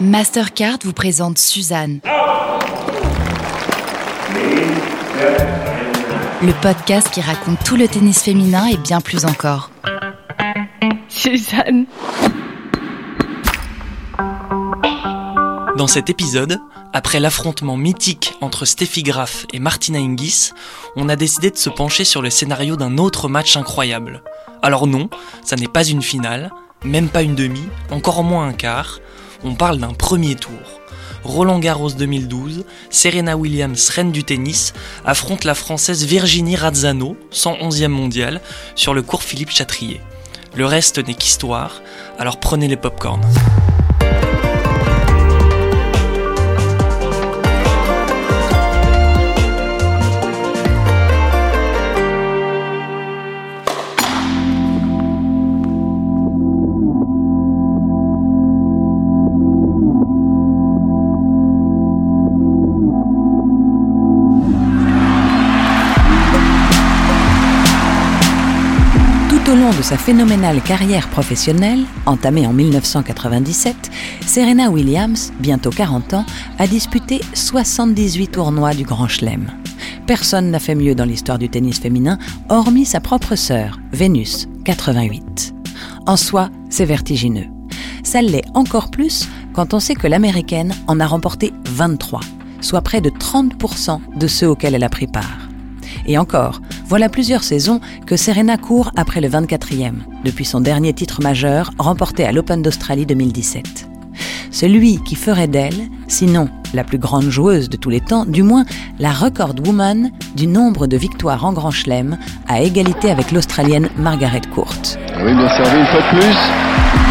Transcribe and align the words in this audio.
Mastercard 0.00 0.78
vous 0.84 0.92
présente 0.92 1.38
Suzanne. 1.38 1.98
Le 6.40 6.52
podcast 6.62 7.10
qui 7.10 7.20
raconte 7.20 7.64
tout 7.64 7.74
le 7.74 7.88
tennis 7.88 8.22
féminin 8.22 8.66
et 8.68 8.76
bien 8.76 9.00
plus 9.00 9.24
encore. 9.24 9.72
Suzanne. 11.08 11.86
Dans 15.76 15.88
cet 15.88 16.10
épisode, 16.10 16.60
après 16.92 17.18
l'affrontement 17.18 17.76
mythique 17.76 18.34
entre 18.40 18.66
Steffi 18.66 19.02
Graf 19.02 19.46
et 19.52 19.58
Martina 19.58 19.98
Hingis, 19.98 20.52
on 20.94 21.08
a 21.08 21.16
décidé 21.16 21.50
de 21.50 21.56
se 21.56 21.70
pencher 21.70 22.04
sur 22.04 22.22
le 22.22 22.30
scénario 22.30 22.76
d'un 22.76 22.98
autre 22.98 23.28
match 23.28 23.56
incroyable. 23.56 24.22
Alors 24.62 24.86
non, 24.86 25.10
ça 25.44 25.56
n'est 25.56 25.66
pas 25.66 25.84
une 25.84 26.02
finale, 26.02 26.52
même 26.84 27.08
pas 27.08 27.22
une 27.22 27.34
demi, 27.34 27.62
encore 27.90 28.22
moins 28.22 28.46
un 28.46 28.52
quart, 28.52 29.00
on 29.44 29.54
parle 29.54 29.78
d'un 29.78 29.92
premier 29.92 30.34
tour. 30.34 30.80
Roland 31.24 31.58
Garros 31.58 31.90
2012, 31.90 32.64
Serena 32.90 33.36
Williams, 33.36 33.90
reine 33.90 34.12
du 34.12 34.24
tennis, 34.24 34.72
affronte 35.04 35.44
la 35.44 35.54
française 35.54 36.04
Virginie 36.04 36.56
Razzano, 36.56 37.16
111e 37.32 37.88
mondiale, 37.88 38.40
sur 38.74 38.94
le 38.94 39.02
cours 39.02 39.22
Philippe 39.22 39.50
Chatrier. 39.50 40.00
Le 40.54 40.64
reste 40.64 41.06
n'est 41.06 41.14
qu'histoire, 41.14 41.82
alors 42.18 42.40
prenez 42.40 42.68
les 42.68 42.76
popcorns. 42.76 43.20
Sa 69.88 69.96
phénoménale 69.96 70.60
carrière 70.60 71.08
professionnelle, 71.08 71.86
entamée 72.04 72.46
en 72.46 72.52
1997, 72.52 73.74
Serena 74.26 74.68
Williams, 74.68 75.32
bientôt 75.40 75.70
40 75.70 76.12
ans, 76.12 76.26
a 76.58 76.66
disputé 76.66 77.22
78 77.32 78.32
tournois 78.32 78.74
du 78.74 78.84
Grand 78.84 79.08
Chelem. 79.08 79.50
Personne 80.06 80.50
n'a 80.50 80.58
fait 80.58 80.74
mieux 80.74 80.94
dans 80.94 81.06
l'histoire 81.06 81.38
du 81.38 81.48
tennis 81.48 81.80
féminin, 81.80 82.18
hormis 82.50 82.84
sa 82.84 83.00
propre 83.00 83.34
sœur, 83.34 83.80
Vénus, 83.90 84.46
88. 84.66 85.54
En 86.06 86.18
soi, 86.18 86.50
c'est 86.68 86.84
vertigineux. 86.84 87.46
Ça 88.04 88.20
l'est 88.20 88.44
encore 88.52 88.90
plus 88.90 89.26
quand 89.54 89.72
on 89.72 89.80
sait 89.80 89.94
que 89.94 90.06
l'américaine 90.06 90.74
en 90.86 91.00
a 91.00 91.06
remporté 91.06 91.54
23, 91.64 92.20
soit 92.60 92.82
près 92.82 93.00
de 93.00 93.08
30% 93.08 94.00
de 94.18 94.26
ceux 94.26 94.50
auxquels 94.50 94.74
elle 94.74 94.84
a 94.84 94.90
pris 94.90 95.06
part. 95.06 95.48
Et 96.06 96.18
encore, 96.18 96.60
voilà 96.88 97.10
plusieurs 97.10 97.44
saisons 97.44 97.80
que 98.06 98.16
Serena 98.16 98.56
court 98.56 98.90
après 98.96 99.20
le 99.20 99.28
24e, 99.28 99.96
depuis 100.24 100.46
son 100.46 100.60
dernier 100.60 100.94
titre 100.94 101.22
majeur 101.22 101.70
remporté 101.78 102.24
à 102.24 102.32
l'Open 102.32 102.62
d'Australie 102.62 103.04
2017. 103.04 103.88
Celui 104.50 104.98
qui 105.04 105.14
ferait 105.14 105.48
d'elle, 105.48 105.88
sinon 106.08 106.48
la 106.72 106.84
plus 106.84 106.98
grande 106.98 107.28
joueuse 107.28 107.68
de 107.68 107.76
tous 107.76 107.90
les 107.90 108.00
temps, 108.00 108.24
du 108.24 108.42
moins 108.42 108.64
la 108.98 109.12
record 109.12 109.54
woman 109.66 110.10
du 110.34 110.46
nombre 110.46 110.86
de 110.86 110.96
victoires 110.96 111.44
en 111.44 111.52
Grand 111.52 111.70
Chelem, 111.70 112.16
à 112.48 112.62
égalité 112.62 113.10
avec 113.10 113.32
l'Australienne 113.32 113.90
Margaret 113.98 114.42
Court. 114.54 114.74
Oui, 115.22 115.34
bien 115.34 115.48
servi 115.48 115.78
une 115.78 115.86
fois 115.86 116.00
de 116.00 116.18
plus. 116.18 117.07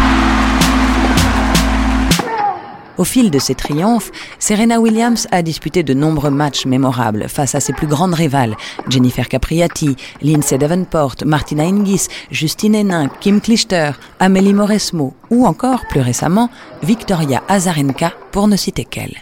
Au 2.98 3.04
fil 3.04 3.30
de 3.30 3.38
ses 3.38 3.54
triomphes, 3.54 4.10
Serena 4.40 4.80
Williams 4.80 5.28
a 5.30 5.42
disputé 5.42 5.84
de 5.84 5.94
nombreux 5.94 6.30
matchs 6.30 6.66
mémorables 6.66 7.28
face 7.28 7.54
à 7.54 7.60
ses 7.60 7.72
plus 7.72 7.86
grandes 7.86 8.14
rivales, 8.14 8.56
Jennifer 8.88 9.28
Capriati, 9.28 9.96
Lindsay 10.20 10.58
Davenport, 10.58 11.14
Martina 11.24 11.62
Hingis, 11.62 12.08
Justine 12.32 12.74
Hénin, 12.74 13.08
Kim 13.20 13.40
Clijsters, 13.40 14.00
Amélie 14.18 14.52
Mauresmo 14.52 15.14
ou 15.30 15.46
encore, 15.46 15.86
plus 15.88 16.00
récemment, 16.00 16.50
Victoria 16.82 17.42
Azarenka, 17.48 18.12
pour 18.32 18.48
ne 18.48 18.56
citer 18.56 18.84
qu'elle. 18.84 19.14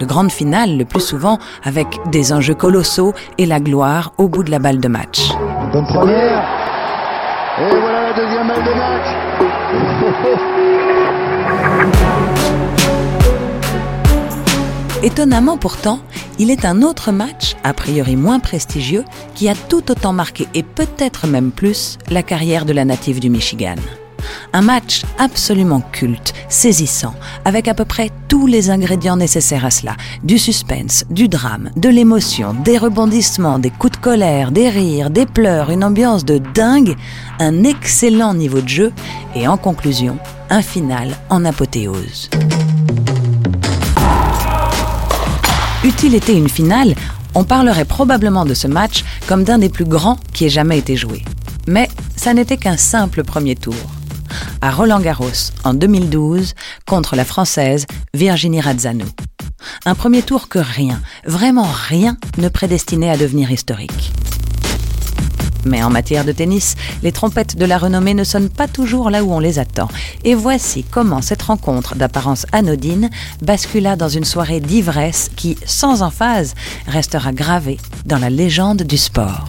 De 0.00 0.04
grandes 0.04 0.32
finales, 0.32 0.76
le 0.76 0.84
plus 0.84 1.00
souvent 1.00 1.38
avec 1.62 1.86
des 2.10 2.32
enjeux 2.32 2.54
colossaux 2.54 3.14
et 3.38 3.46
la 3.46 3.60
gloire 3.60 4.12
au 4.18 4.28
bout 4.28 4.42
de 4.42 4.50
la 4.50 4.58
balle 4.58 4.80
de 4.80 4.88
match. 4.88 5.30
Bonne 5.72 5.86
première. 5.86 6.44
Et 7.60 7.80
voilà 7.80 8.02
la 8.10 8.12
deuxième 8.12 8.48
balle 8.48 8.64
de 8.64 8.74
match. 8.74 10.64
Étonnamment 15.08 15.56
pourtant, 15.56 16.00
il 16.38 16.50
est 16.50 16.66
un 16.66 16.82
autre 16.82 17.12
match, 17.12 17.56
a 17.64 17.72
priori 17.72 18.14
moins 18.14 18.40
prestigieux, 18.40 19.06
qui 19.34 19.48
a 19.48 19.54
tout 19.54 19.90
autant 19.90 20.12
marqué 20.12 20.46
et 20.52 20.62
peut-être 20.62 21.26
même 21.26 21.50
plus 21.50 21.96
la 22.10 22.22
carrière 22.22 22.66
de 22.66 22.74
la 22.74 22.84
native 22.84 23.18
du 23.18 23.30
Michigan. 23.30 23.76
Un 24.52 24.60
match 24.60 25.04
absolument 25.18 25.80
culte, 25.80 26.34
saisissant, 26.50 27.14
avec 27.46 27.68
à 27.68 27.74
peu 27.74 27.86
près 27.86 28.10
tous 28.28 28.46
les 28.46 28.68
ingrédients 28.68 29.16
nécessaires 29.16 29.64
à 29.64 29.70
cela. 29.70 29.96
Du 30.24 30.36
suspense, 30.36 31.06
du 31.08 31.26
drame, 31.26 31.70
de 31.74 31.88
l'émotion, 31.88 32.52
des 32.62 32.76
rebondissements, 32.76 33.58
des 33.58 33.70
coups 33.70 33.96
de 33.96 34.02
colère, 34.02 34.50
des 34.50 34.68
rires, 34.68 35.08
des 35.08 35.24
pleurs, 35.24 35.70
une 35.70 35.84
ambiance 35.84 36.26
de 36.26 36.36
dingue, 36.52 36.96
un 37.40 37.64
excellent 37.64 38.34
niveau 38.34 38.60
de 38.60 38.68
jeu 38.68 38.92
et 39.34 39.48
en 39.48 39.56
conclusion, 39.56 40.18
un 40.50 40.60
final 40.60 41.16
en 41.30 41.46
apothéose. 41.46 42.28
Eût-il 45.84 46.16
été 46.16 46.36
une 46.36 46.48
finale, 46.48 46.96
on 47.36 47.44
parlerait 47.44 47.84
probablement 47.84 48.44
de 48.44 48.52
ce 48.52 48.66
match 48.66 49.04
comme 49.28 49.44
d'un 49.44 49.58
des 49.58 49.68
plus 49.68 49.84
grands 49.84 50.18
qui 50.32 50.46
ait 50.46 50.50
jamais 50.50 50.76
été 50.76 50.96
joué. 50.96 51.24
Mais 51.68 51.88
ça 52.16 52.34
n'était 52.34 52.56
qu'un 52.56 52.76
simple 52.76 53.22
premier 53.22 53.54
tour. 53.54 53.76
À 54.60 54.72
Roland 54.72 54.98
Garros, 54.98 55.52
en 55.62 55.74
2012, 55.74 56.54
contre 56.84 57.14
la 57.14 57.24
Française 57.24 57.86
Virginie 58.12 58.60
Razzano. 58.60 59.06
Un 59.84 59.94
premier 59.94 60.22
tour 60.22 60.48
que 60.48 60.58
rien, 60.58 61.00
vraiment 61.24 61.68
rien, 61.70 62.16
ne 62.38 62.48
prédestinait 62.48 63.10
à 63.10 63.16
devenir 63.16 63.52
historique. 63.52 64.12
Mais 65.64 65.82
en 65.82 65.90
matière 65.90 66.24
de 66.24 66.32
tennis, 66.32 66.74
les 67.02 67.12
trompettes 67.12 67.56
de 67.56 67.64
la 67.64 67.78
renommée 67.78 68.14
ne 68.14 68.24
sonnent 68.24 68.48
pas 68.48 68.68
toujours 68.68 69.10
là 69.10 69.24
où 69.24 69.32
on 69.32 69.40
les 69.40 69.58
attend. 69.58 69.88
Et 70.24 70.34
voici 70.34 70.84
comment 70.84 71.22
cette 71.22 71.42
rencontre 71.42 71.94
d'apparence 71.94 72.46
anodine 72.52 73.10
bascula 73.42 73.96
dans 73.96 74.08
une 74.08 74.24
soirée 74.24 74.60
d'ivresse 74.60 75.30
qui, 75.36 75.56
sans 75.66 76.02
emphase, 76.02 76.54
restera 76.86 77.32
gravée 77.32 77.78
dans 78.06 78.18
la 78.18 78.30
légende 78.30 78.82
du 78.82 78.96
sport. 78.96 79.48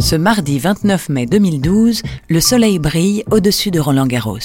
Ce 0.00 0.14
mardi 0.14 0.60
29 0.60 1.08
mai 1.08 1.26
2012, 1.26 2.02
le 2.28 2.40
soleil 2.40 2.78
brille 2.78 3.24
au-dessus 3.32 3.72
de 3.72 3.80
Roland 3.80 4.06
Garros. 4.06 4.38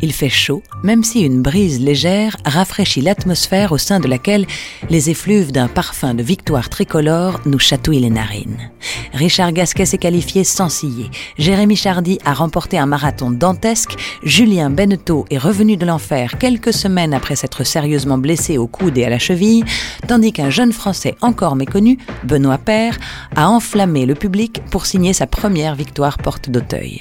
Il 0.00 0.10
fait 0.10 0.30
chaud, 0.30 0.62
même 0.82 1.04
si 1.04 1.20
une 1.20 1.42
brise 1.42 1.80
légère 1.80 2.34
rafraîchit 2.46 3.02
l'atmosphère 3.02 3.72
au 3.72 3.78
sein 3.78 4.00
de 4.00 4.08
laquelle 4.08 4.46
les 4.88 5.10
effluves 5.10 5.52
d'un 5.52 5.68
parfum 5.68 6.14
de 6.14 6.22
victoire 6.22 6.70
tricolore 6.70 7.40
nous 7.44 7.58
chatouillent 7.58 8.00
les 8.00 8.10
narines. 8.10 8.70
Richard 9.12 9.52
Gasquet 9.52 9.84
s'est 9.84 9.98
qualifié 9.98 10.44
sans 10.44 10.70
scier. 10.70 11.10
Jérémy 11.36 11.76
Chardy 11.76 12.18
a 12.24 12.32
remporté 12.32 12.78
un 12.78 12.86
marathon 12.86 13.30
dantesque. 13.30 13.96
Julien 14.22 14.70
Beneteau 14.70 15.26
est 15.30 15.38
revenu 15.38 15.76
de 15.76 15.84
l'enfer 15.84 16.38
quelques 16.38 16.72
semaines 16.72 17.12
après 17.12 17.36
s'être 17.36 17.64
sérieusement 17.64 18.18
blessé 18.18 18.56
au 18.56 18.66
coude 18.66 18.96
et 18.96 19.04
à 19.04 19.10
la 19.10 19.18
cheville, 19.18 19.64
tandis 20.08 20.32
qu'un 20.32 20.50
jeune 20.50 20.72
Français 20.72 21.16
encore 21.20 21.54
méconnu, 21.54 21.98
Benoît 22.24 22.58
Paire, 22.58 22.98
a 23.34 23.50
enflammé 23.50 24.06
le 24.06 24.14
public 24.14 24.62
pour 24.70 24.85
signer 24.86 25.12
sa 25.12 25.26
première 25.26 25.74
victoire 25.74 26.18
porte 26.18 26.48
d'Auteuil. 26.48 27.00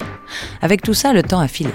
Avec 0.61 0.81
tout 0.81 0.93
ça, 0.93 1.13
le 1.13 1.23
temps 1.23 1.39
a 1.39 1.47
filé. 1.47 1.71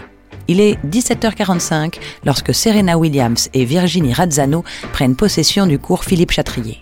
Il 0.49 0.61
est 0.61 0.79
17h45 0.85 1.95
lorsque 2.25 2.53
Serena 2.53 2.99
Williams 2.99 3.49
et 3.55 3.65
Virginie 3.65 4.13
Razzano 4.13 4.65
prennent 4.93 5.17
possession 5.17 5.67
du 5.67 5.79
cours 5.79 6.05
Philippe 6.05 6.33
Chatrier. 6.33 6.79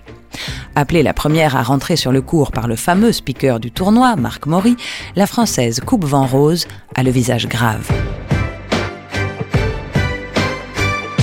Appelée 0.75 1.03
la 1.03 1.13
première 1.13 1.57
à 1.57 1.63
rentrer 1.63 1.97
sur 1.97 2.13
le 2.13 2.23
cours 2.23 2.53
par 2.53 2.69
le 2.69 2.77
fameux 2.77 3.13
speaker 3.13 3.61
du 3.61 3.71
tournoi, 3.71 4.17
Marc 4.17 4.47
Maury, 4.47 4.77
la 5.17 5.27
Française 5.27 5.81
Coupe 5.85 6.05
Vent 6.05 6.27
Rose 6.27 6.67
a 6.95 7.03
le 7.03 7.11
visage 7.11 7.49
grave. 7.49 7.89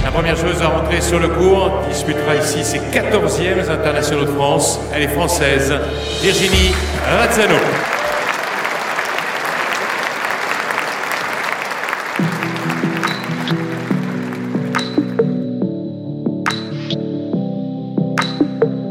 La 0.05 0.11
première 0.11 0.35
joueuse 0.35 0.61
à 0.61 0.67
rentrer 0.67 1.01
sur 1.01 1.19
le 1.19 1.27
cours 1.27 1.71
disputera 1.89 2.35
ici 2.35 2.63
ses 2.63 2.77
14e 2.77 3.67
internationaux 3.67 4.25
de 4.25 4.29
France. 4.29 4.79
Elle 4.93 5.01
est 5.01 5.07
française, 5.07 5.73
Virginie 6.21 6.73
Razzano. 7.09 7.55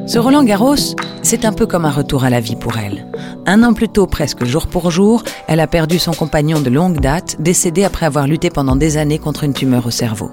Ce 0.09 0.19
Roland 0.19 0.43
Garros, 0.43 0.75
c'est 1.23 1.45
un 1.45 1.53
peu 1.53 1.67
comme 1.67 1.85
un 1.85 1.93
retour 1.93 2.25
à 2.25 2.31
la 2.31 2.41
vie 2.41 2.57
pour 2.57 2.77
elle. 2.77 3.07
Un 3.47 3.63
an 3.63 3.73
plus 3.73 3.89
tôt, 3.89 4.09
presque 4.09 4.45
jour 4.45 4.67
pour 4.67 4.91
jour, 4.91 5.23
elle 5.47 5.61
a 5.61 5.69
perdu 5.69 6.01
son 6.01 6.13
compagnon 6.13 6.61
de 6.61 6.71
longue 6.71 6.99
date, 6.99 7.37
décédé 7.39 7.85
après 7.85 8.07
avoir 8.07 8.27
lutté 8.27 8.51
pendant 8.51 8.75
des 8.75 8.97
années 8.97 9.21
contre 9.21 9.45
une 9.45 9.55
tumeur 9.55 9.87
au 9.87 9.91
cerveau. 9.93 10.33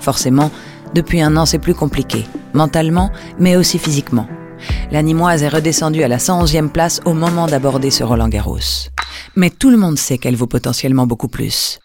Forcément, 0.00 0.50
depuis 0.94 1.20
un 1.20 1.36
an, 1.36 1.46
c'est 1.46 1.58
plus 1.58 1.74
compliqué, 1.74 2.26
mentalement, 2.54 3.10
mais 3.38 3.56
aussi 3.56 3.78
physiquement. 3.78 4.26
L'animoise 4.90 5.42
est 5.42 5.48
redescendue 5.48 6.02
à 6.02 6.08
la 6.08 6.18
111e 6.18 6.68
place 6.68 7.00
au 7.04 7.14
moment 7.14 7.46
d'aborder 7.46 7.90
ce 7.90 8.04
Roland 8.04 8.28
Garros. 8.28 8.88
Mais 9.36 9.50
tout 9.50 9.70
le 9.70 9.76
monde 9.76 9.98
sait 9.98 10.18
qu'elle 10.18 10.36
vaut 10.36 10.46
potentiellement 10.46 11.06
beaucoup 11.06 11.28
plus. 11.28 11.78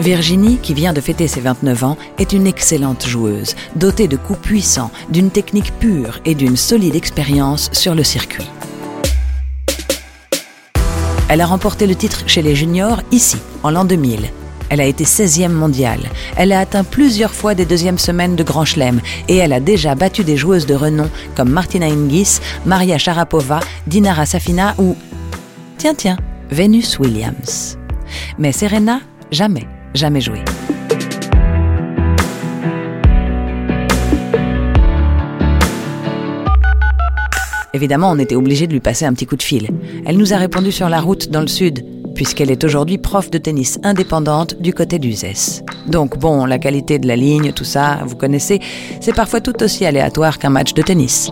Virginie, 0.00 0.58
qui 0.58 0.74
vient 0.74 0.92
de 0.92 1.00
fêter 1.00 1.26
ses 1.28 1.40
29 1.40 1.84
ans, 1.84 1.96
est 2.18 2.34
une 2.34 2.46
excellente 2.46 3.06
joueuse, 3.06 3.54
dotée 3.74 4.06
de 4.06 4.18
coups 4.18 4.38
puissants, 4.38 4.90
d'une 5.08 5.30
technique 5.30 5.72
pure 5.78 6.20
et 6.26 6.34
d'une 6.34 6.56
solide 6.56 6.94
expérience 6.94 7.70
sur 7.72 7.94
le 7.94 8.04
circuit. 8.04 8.50
Elle 11.30 11.40
a 11.40 11.46
remporté 11.46 11.86
le 11.86 11.94
titre 11.94 12.24
chez 12.26 12.42
les 12.42 12.54
juniors 12.54 13.00
ici, 13.12 13.38
en 13.62 13.70
l'an 13.70 13.86
2000. 13.86 14.28
Elle 14.70 14.80
a 14.80 14.86
été 14.86 15.04
16e 15.04 15.48
mondiale. 15.48 16.00
Elle 16.36 16.52
a 16.52 16.60
atteint 16.60 16.84
plusieurs 16.84 17.34
fois 17.34 17.54
des 17.54 17.64
deuxièmes 17.64 17.98
semaines 17.98 18.36
de 18.36 18.42
Grand 18.42 18.64
Chelem 18.64 19.00
et 19.28 19.36
elle 19.36 19.52
a 19.52 19.60
déjà 19.60 19.94
battu 19.94 20.24
des 20.24 20.36
joueuses 20.36 20.66
de 20.66 20.74
renom 20.74 21.08
comme 21.36 21.50
Martina 21.50 21.86
Hingis, 21.86 22.40
Maria 22.66 22.98
Sharapova, 22.98 23.60
Dinara 23.86 24.26
Safina 24.26 24.74
ou... 24.78 24.96
Tiens, 25.78 25.94
tiens, 25.94 26.16
Venus 26.50 26.98
Williams. 26.98 27.78
Mais 28.38 28.52
Serena, 28.52 29.00
jamais 29.30 29.66
jamais 29.94 30.20
joué. 30.20 30.40
Évidemment, 37.72 38.10
on 38.10 38.18
était 38.18 38.36
obligé 38.36 38.66
de 38.68 38.72
lui 38.72 38.80
passer 38.80 39.04
un 39.04 39.12
petit 39.14 39.26
coup 39.26 39.36
de 39.36 39.42
fil. 39.42 39.68
Elle 40.06 40.16
nous 40.16 40.32
a 40.32 40.36
répondu 40.36 40.70
sur 40.70 40.88
la 40.88 41.00
route 41.00 41.28
dans 41.28 41.40
le 41.40 41.48
sud, 41.48 41.84
puisqu'elle 42.14 42.50
est 42.50 42.64
aujourd'hui 42.64 42.98
prof 42.98 43.30
de 43.30 43.38
tennis 43.38 43.78
indépendante 43.82 44.60
du 44.60 44.72
côté 44.72 44.98
du 44.98 45.12
ZES. 45.12 45.62
Donc 45.86 46.18
bon, 46.18 46.46
la 46.46 46.58
qualité 46.58 46.98
de 46.98 47.06
la 47.06 47.16
ligne, 47.16 47.52
tout 47.52 47.64
ça, 47.64 48.00
vous 48.06 48.16
connaissez, 48.16 48.60
c'est 49.00 49.14
parfois 49.14 49.40
tout 49.40 49.62
aussi 49.62 49.84
aléatoire 49.84 50.38
qu'un 50.38 50.50
match 50.50 50.74
de 50.74 50.82
tennis. 50.82 51.30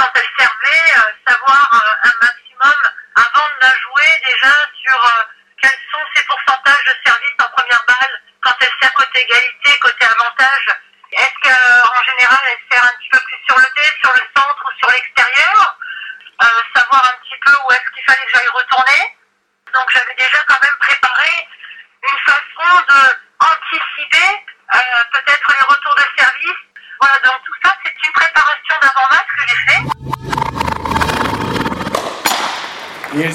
quand 0.00 0.08
elle 0.14 0.32
servait, 0.38 0.88
euh, 0.96 1.12
savoir 1.28 1.68
euh, 1.74 1.89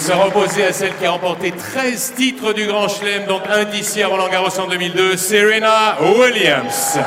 sera 0.05 0.27
opposée 0.27 0.63
à 0.63 0.71
celle 0.71 0.95
qui 0.97 1.05
a 1.05 1.11
remporté 1.11 1.51
13 1.51 2.13
titres 2.15 2.53
du 2.53 2.67
Grand 2.67 2.87
Chelem, 2.87 3.25
donc 3.25 3.41
un 3.49 3.63
d'ici 3.63 4.03
à 4.03 4.07
Roland 4.07 4.29
Garros 4.29 4.59
en 4.59 4.67
2002, 4.67 5.17
Serena 5.17 5.97
Williams. 5.99 6.99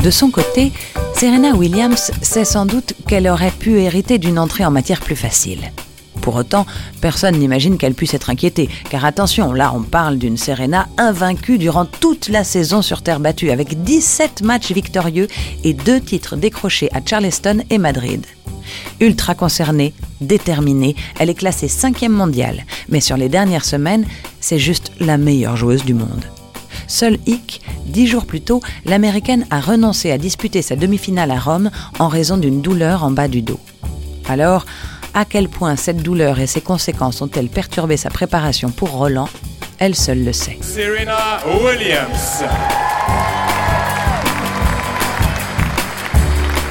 De 0.00 0.10
son 0.10 0.30
côté, 0.30 0.72
Serena 1.14 1.52
Williams 1.52 2.12
sait 2.20 2.44
sans 2.44 2.66
doute 2.66 2.92
qu'elle 3.06 3.26
aurait 3.26 3.50
pu 3.50 3.80
hériter 3.80 4.18
d'une 4.18 4.38
entrée 4.38 4.66
en 4.66 4.70
matière 4.70 5.00
plus 5.00 5.16
facile. 5.16 5.72
Pour 6.28 6.36
autant, 6.36 6.66
personne 7.00 7.38
n'imagine 7.38 7.78
qu'elle 7.78 7.94
puisse 7.94 8.12
être 8.12 8.28
inquiétée, 8.28 8.68
car 8.90 9.06
attention, 9.06 9.54
là 9.54 9.72
on 9.74 9.80
parle 9.80 10.18
d'une 10.18 10.36
Serena 10.36 10.86
invaincue 10.98 11.56
durant 11.56 11.86
toute 11.86 12.28
la 12.28 12.44
saison 12.44 12.82
sur 12.82 13.00
terre 13.00 13.18
battue, 13.18 13.50
avec 13.50 13.82
17 13.82 14.42
matchs 14.42 14.72
victorieux 14.72 15.26
et 15.64 15.72
deux 15.72 16.02
titres 16.02 16.36
décrochés 16.36 16.90
à 16.92 17.00
Charleston 17.02 17.62
et 17.70 17.78
Madrid. 17.78 18.26
Ultra 19.00 19.34
concernée, 19.34 19.94
déterminée, 20.20 20.96
elle 21.18 21.30
est 21.30 21.34
classée 21.34 21.68
5e 21.68 22.10
mondiale, 22.10 22.66
mais 22.90 23.00
sur 23.00 23.16
les 23.16 23.30
dernières 23.30 23.64
semaines, 23.64 24.04
c'est 24.38 24.58
juste 24.58 24.92
la 25.00 25.16
meilleure 25.16 25.56
joueuse 25.56 25.86
du 25.86 25.94
monde. 25.94 26.26
Seul 26.88 27.16
hic, 27.24 27.62
dix 27.86 28.06
jours 28.06 28.26
plus 28.26 28.42
tôt, 28.42 28.60
l'américaine 28.84 29.46
a 29.48 29.60
renoncé 29.60 30.10
à 30.10 30.18
disputer 30.18 30.60
sa 30.60 30.76
demi-finale 30.76 31.30
à 31.30 31.38
Rome 31.38 31.70
en 31.98 32.08
raison 32.08 32.36
d'une 32.36 32.60
douleur 32.60 33.02
en 33.02 33.12
bas 33.12 33.28
du 33.28 33.40
dos. 33.40 33.60
Alors, 34.28 34.66
à 35.18 35.24
quel 35.24 35.48
point 35.48 35.74
cette 35.74 36.00
douleur 36.00 36.38
et 36.38 36.46
ses 36.46 36.60
conséquences 36.60 37.20
ont-elles 37.20 37.48
perturbé 37.48 37.96
sa 37.96 38.08
préparation 38.08 38.70
pour 38.70 38.90
Roland? 38.90 39.28
Elle 39.80 39.96
seule 39.96 40.24
le 40.24 40.32
sait. 40.32 40.58
Serena 40.60 41.40
Williams. 41.60 42.44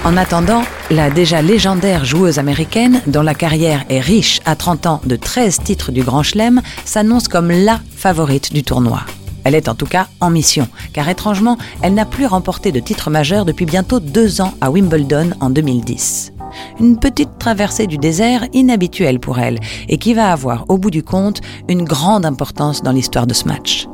En 0.05 0.15
attendant, 0.15 0.63
la 0.89 1.09
déjà 1.09 1.41
légendaire 1.41 2.05
joueuse 2.05 2.39
américaine, 2.39 3.01
dont 3.05 3.21
la 3.21 3.35
carrière 3.35 3.83
est 3.89 3.99
riche 3.99 4.39
à 4.45 4.55
30 4.55 4.85
ans 4.85 5.01
de 5.05 5.17
13 5.17 5.59
titres 5.65 5.91
du 5.91 6.03
Grand 6.03 6.23
Chelem, 6.23 6.61
s'annonce 6.85 7.27
comme 7.27 7.51
LA 7.51 7.81
favorite 7.97 8.53
du 8.53 8.63
tournoi. 8.63 9.01
Elle 9.43 9.55
est 9.55 9.67
en 9.67 9.75
tout 9.75 9.85
cas 9.85 10.07
en 10.21 10.29
mission, 10.29 10.69
car 10.93 11.09
étrangement, 11.09 11.57
elle 11.81 11.95
n'a 11.95 12.05
plus 12.05 12.25
remporté 12.25 12.71
de 12.71 12.79
titre 12.79 13.09
majeur 13.09 13.43
depuis 13.43 13.65
bientôt 13.65 14.00
deux 14.00 14.39
ans 14.39 14.53
à 14.61 14.71
Wimbledon 14.71 15.31
en 15.41 15.50
2010 15.50 16.31
une 16.80 17.00
petite 17.00 17.38
traversée 17.39 17.88
du 17.88 17.98
désert 17.98 18.46
inhabituelle 18.54 19.20
pour 19.20 19.39
elle 19.39 19.60
et 19.88 19.98
qui 19.98 20.13
va 20.13 20.32
avoir 20.32 20.66
au 20.70 20.77
bout 20.77 20.92
du 20.92 21.04
compte 21.04 21.42
une 21.68 21.84
grande 21.84 22.25
importance 22.25 22.82
dans 22.84 22.92
l'histoire 22.92 23.27
de 23.27 23.34
ce 23.34 23.46
match. 23.46 23.88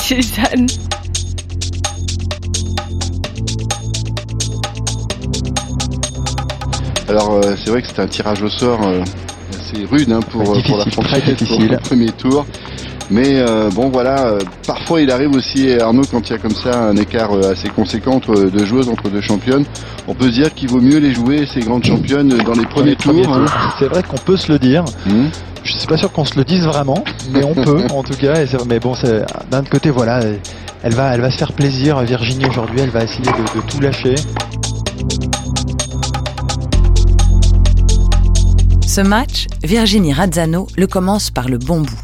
Suzanne. 0.00 0.66
Alors 7.08 7.32
euh, 7.32 7.54
c'est 7.62 7.70
vrai 7.70 7.80
que 7.80 7.88
c'est 7.88 8.00
un 8.00 8.06
tirage 8.06 8.42
au 8.42 8.48
sort 8.48 8.82
euh, 8.82 9.02
assez 9.50 9.84
rude 9.84 10.10
hein, 10.10 10.20
pour, 10.30 10.42
euh, 10.42 10.60
pour 10.66 10.78
la 10.78 10.84
pour 10.84 11.04
le 11.04 11.78
premier 11.78 12.10
tour. 12.12 12.44
Mais 13.10 13.40
euh, 13.40 13.68
bon 13.70 13.90
voilà, 13.90 14.26
euh, 14.26 14.38
parfois 14.66 15.00
il 15.02 15.10
arrive 15.10 15.30
aussi 15.32 15.70
Arnaud 15.72 16.04
quand 16.10 16.28
il 16.28 16.32
y 16.32 16.36
a 16.36 16.38
comme 16.38 16.54
ça 16.54 16.84
un 16.84 16.96
écart 16.96 17.32
euh, 17.32 17.52
assez 17.52 17.68
conséquent 17.68 18.18
de 18.18 18.64
joueuses 18.64 18.88
entre 18.88 19.10
deux 19.10 19.20
championnes, 19.20 19.64
on 20.08 20.14
peut 20.14 20.26
se 20.26 20.32
dire 20.32 20.54
qu'il 20.54 20.70
vaut 20.70 20.80
mieux 20.80 20.98
les 20.98 21.12
jouer 21.12 21.46
ces 21.46 21.60
grandes 21.60 21.84
championnes 21.84 22.28
dans 22.28 22.52
les 22.52 22.66
premiers, 22.66 22.96
tours. 22.96 23.34
Hein. 23.34 23.44
C'est 23.78 23.88
vrai 23.88 24.02
qu'on 24.02 24.16
peut 24.16 24.36
se 24.36 24.50
le 24.50 24.58
dire. 24.58 24.84
Hmm. 25.06 25.26
Je 25.64 25.72
suis 25.72 25.86
pas 25.86 25.96
sûr 25.96 26.12
qu'on 26.12 26.24
se 26.24 26.36
le 26.36 26.44
dise 26.44 26.64
vraiment, 26.64 27.04
mais 27.30 27.42
on 27.44 27.54
peut 27.54 27.86
en 27.94 28.02
tout 28.02 28.14
cas. 28.14 28.34
mais 28.66 28.80
bon, 28.80 28.94
d'un 29.50 29.60
autre 29.60 29.70
côté, 29.70 29.90
voilà, 29.90 30.20
elle 30.82 30.94
va, 30.94 31.14
elle 31.14 31.22
va 31.22 31.30
se 31.30 31.38
faire 31.38 31.52
plaisir. 31.52 32.00
Virginie 32.02 32.46
aujourd'hui, 32.46 32.80
elle 32.80 32.90
va 32.90 33.04
essayer 33.04 33.22
de, 33.22 33.60
de 33.60 33.66
tout 33.66 33.80
lâcher. 33.80 34.14
Ce 38.86 39.00
match, 39.00 39.46
Virginie 39.62 40.12
Razzano 40.12 40.66
le 40.76 40.86
commence 40.86 41.30
par 41.30 41.48
le 41.48 41.58
bon 41.58 41.80
bout 41.80 42.03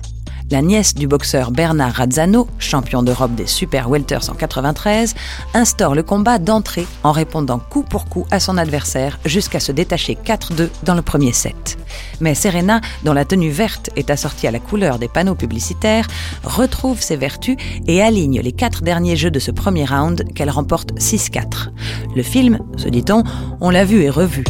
la 0.51 0.63
nièce 0.63 0.95
du 0.95 1.07
boxeur 1.07 1.53
Bernard 1.53 1.95
Razzano, 1.95 2.49
champion 2.59 3.03
d'Europe 3.03 3.35
des 3.35 3.47
Super 3.47 3.89
Welters 3.89 4.31
en 4.31 4.35
93, 4.35 5.15
instaure 5.55 5.95
le 5.95 6.03
combat 6.03 6.39
d'entrée 6.39 6.87
en 7.05 7.13
répondant 7.13 7.59
coup 7.59 7.83
pour 7.83 8.07
coup 8.07 8.27
à 8.31 8.41
son 8.41 8.59
adversaire 8.59 9.19
jusqu'à 9.25 9.61
se 9.61 9.71
détacher 9.73 10.19
4-2 10.23 10.69
dans 10.83 10.95
le 10.95 11.03
premier 11.03 11.33
set. 11.33 11.79
Mais 12.21 12.35
Serena, 12.35 12.81
dont 13.05 13.13
la 13.13 13.25
tenue 13.25 13.51
verte 13.51 13.91
est 13.97 14.11
assortie 14.11 14.47
à 14.47 14.51
la 14.51 14.59
couleur 14.59 14.99
des 14.99 15.09
panneaux 15.09 15.35
publicitaires, 15.35 16.09
retrouve 16.43 17.01
ses 17.01 17.17
vertus 17.17 17.57
et 17.87 18.03
aligne 18.03 18.41
les 18.41 18.53
quatre 18.53 18.83
derniers 18.83 19.17
jeux 19.17 19.31
de 19.31 19.39
ce 19.39 19.51
premier 19.51 19.85
round 19.85 20.25
qu'elle 20.35 20.51
remporte 20.51 20.93
6-4. 20.95 21.69
Le 22.17 22.23
film, 22.23 22.59
se 22.77 22.89
dit-on, 22.89 23.23
on 23.61 23.71
l'a 23.71 23.85
vu 23.85 24.03
et 24.03 24.11
revu. 24.11 24.45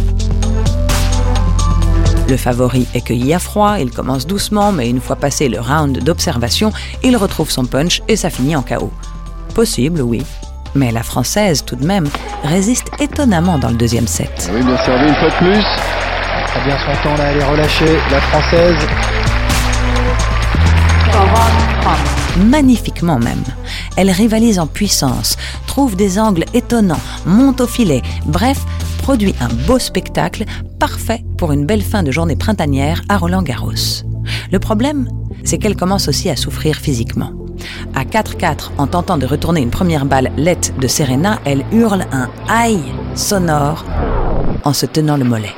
Le 2.30 2.36
favori 2.36 2.86
est 2.94 3.00
cueilli 3.00 3.34
à 3.34 3.40
froid, 3.40 3.80
il 3.80 3.90
commence 3.90 4.24
doucement, 4.24 4.70
mais 4.70 4.88
une 4.88 5.00
fois 5.00 5.16
passé 5.16 5.48
le 5.48 5.58
round 5.58 5.98
d'observation, 5.98 6.72
il 7.02 7.16
retrouve 7.16 7.50
son 7.50 7.64
punch 7.64 8.02
et 8.06 8.14
ça 8.14 8.30
finit 8.30 8.54
en 8.54 8.62
chaos. 8.62 8.92
Possible, 9.52 10.00
oui. 10.00 10.22
Mais 10.76 10.92
la 10.92 11.02
française, 11.02 11.64
tout 11.64 11.74
de 11.74 11.84
même, 11.84 12.08
résiste 12.44 12.86
étonnamment 13.00 13.58
dans 13.58 13.70
le 13.70 13.74
deuxième 13.74 14.06
set. 14.06 14.48
Oui, 14.54 14.62
bien 14.62 14.76
servi 14.76 15.08
une 15.08 15.14
fois 15.16 15.28
de 15.28 15.36
plus. 15.38 15.64
Très 16.46 16.64
bien 16.64 16.76
son 16.78 17.02
temps 17.02 17.16
là, 17.16 17.32
elle 17.32 17.38
est 17.38 17.44
relâchée, 17.44 17.98
la 18.12 18.20
française. 18.20 18.78
Magnifiquement 22.36 23.18
même. 23.18 23.42
Elle 23.96 24.10
rivalise 24.12 24.60
en 24.60 24.68
puissance, 24.68 25.36
trouve 25.66 25.96
des 25.96 26.20
angles 26.20 26.44
étonnants, 26.54 27.00
monte 27.26 27.60
au 27.60 27.66
filet, 27.66 28.02
bref, 28.24 28.60
produit 29.02 29.34
un 29.40 29.48
beau 29.66 29.80
spectacle 29.80 30.44
parfait 30.80 31.22
pour 31.36 31.52
une 31.52 31.66
belle 31.66 31.82
fin 31.82 32.02
de 32.02 32.10
journée 32.10 32.36
printanière 32.36 33.02
à 33.10 33.18
Roland 33.18 33.42
Garros. 33.42 34.02
Le 34.50 34.58
problème, 34.58 35.08
c'est 35.44 35.58
qu'elle 35.58 35.76
commence 35.76 36.08
aussi 36.08 36.30
à 36.30 36.36
souffrir 36.36 36.76
physiquement. 36.76 37.32
À 37.94 38.04
4-4, 38.04 38.70
en 38.78 38.86
tentant 38.86 39.18
de 39.18 39.26
retourner 39.26 39.60
une 39.60 39.70
première 39.70 40.06
balle 40.06 40.30
lette 40.38 40.72
de 40.80 40.88
Serena, 40.88 41.38
elle 41.44 41.64
hurle 41.70 42.06
un 42.12 42.30
aïe 42.48 42.82
sonore 43.14 43.84
en 44.64 44.72
se 44.72 44.86
tenant 44.86 45.18
le 45.18 45.24
mollet. 45.24 45.54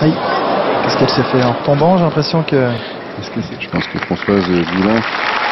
Aïe. 0.00 0.14
Qu'est-ce 0.82 0.98
qu'elle 0.98 1.10
s'est 1.10 1.30
fait 1.30 1.44
en 1.44 1.54
tombant 1.64 1.96
J'ai 1.96 2.04
l'impression 2.04 2.42
que. 2.42 2.70
Qu'est-ce 3.16 3.30
que 3.30 3.40
c'est? 3.40 3.60
Je 3.60 3.70
pense 3.70 3.86
que 3.86 3.98
Françoise 4.00 4.44
Boulin 4.48 5.00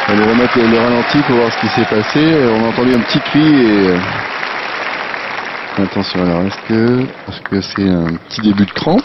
va 0.09 0.13
lui 0.13 0.29
remettre 0.29 0.57
le 0.57 0.77
ralenti 0.77 1.19
pour 1.25 1.37
voir 1.37 1.49
ce 1.53 1.59
qui 1.61 1.67
s'est 1.69 1.85
passé. 1.85 2.19
On 2.53 2.65
a 2.65 2.67
entendu 2.67 2.93
un 2.93 2.99
petit 2.99 3.19
cri 3.19 3.39
et. 3.39 3.95
Attention, 5.75 6.21
alors 6.21 6.43
est-ce 6.43 6.67
que 6.67 7.49
que 7.49 7.61
c'est 7.61 7.89
un 7.89 8.15
petit 8.15 8.41
début 8.41 8.65
de 8.65 8.71
crampe 8.71 9.01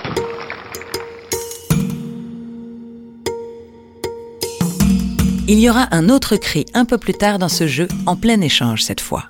Il 5.47 5.59
y 5.59 5.71
aura 5.71 5.89
un 5.93 6.11
autre 6.11 6.37
cri 6.37 6.67
un 6.75 6.85
peu 6.85 6.99
plus 6.99 7.15
tard 7.15 7.39
dans 7.39 7.49
ce 7.49 7.67
jeu, 7.67 7.89
en 8.05 8.17
plein 8.17 8.41
échange 8.43 8.83
cette 8.83 9.01
fois. 9.01 9.25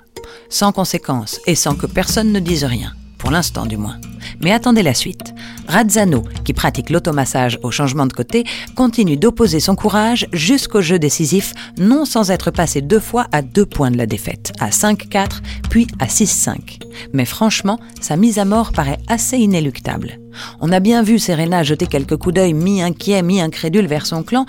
Sans 0.49 0.73
conséquence 0.73 1.39
et 1.47 1.55
sans 1.55 1.75
que 1.75 1.85
personne 1.85 2.33
ne 2.33 2.39
dise 2.39 2.65
rien, 2.65 2.91
pour 3.17 3.31
l'instant 3.31 3.65
du 3.65 3.77
moins. 3.77 3.99
Mais 4.41 4.51
attendez 4.51 4.83
la 4.83 4.93
suite. 4.93 5.33
Razzano, 5.67 6.23
qui 6.43 6.53
pratique 6.53 6.89
l'automassage 6.89 7.59
au 7.63 7.71
changement 7.71 8.05
de 8.05 8.13
côté, 8.13 8.43
continue 8.75 9.17
d'opposer 9.17 9.59
son 9.59 9.75
courage 9.75 10.27
jusqu'au 10.33 10.81
jeu 10.81 10.99
décisif, 10.99 11.53
non 11.77 12.05
sans 12.05 12.31
être 12.31 12.51
passé 12.51 12.81
deux 12.81 12.99
fois 12.99 13.27
à 13.31 13.41
deux 13.41 13.65
points 13.65 13.91
de 13.91 13.97
la 13.97 14.05
défaite, 14.05 14.53
à 14.59 14.69
5-4, 14.69 15.41
puis 15.69 15.87
à 15.99 16.05
6-5. 16.05 16.79
Mais 17.13 17.25
franchement, 17.25 17.79
sa 18.01 18.17
mise 18.17 18.39
à 18.39 18.45
mort 18.45 18.71
paraît 18.71 18.99
assez 19.07 19.37
inéluctable. 19.37 20.19
On 20.61 20.71
a 20.71 20.79
bien 20.79 21.03
vu 21.03 21.19
Serena 21.19 21.63
jeter 21.63 21.87
quelques 21.87 22.17
coups 22.17 22.35
d'œil 22.35 22.53
mi-inquiet, 22.53 23.21
mi-incrédule 23.21 23.87
vers 23.87 24.05
son 24.05 24.23
clan, 24.23 24.45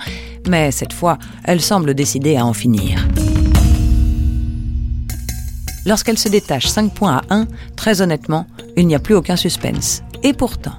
mais 0.47 0.71
cette 0.71 0.93
fois, 0.93 1.17
elle 1.43 1.61
semble 1.61 1.93
décidée 1.93 2.37
à 2.37 2.45
en 2.45 2.53
finir. 2.53 3.05
Lorsqu'elle 5.85 6.17
se 6.17 6.29
détache 6.29 6.67
5 6.67 6.93
points 6.93 7.21
à 7.29 7.33
1, 7.33 7.47
très 7.75 8.01
honnêtement, 8.01 8.45
il 8.77 8.87
n'y 8.87 8.95
a 8.95 8.99
plus 8.99 9.15
aucun 9.15 9.35
suspense. 9.35 10.03
Et 10.23 10.33
pourtant, 10.33 10.75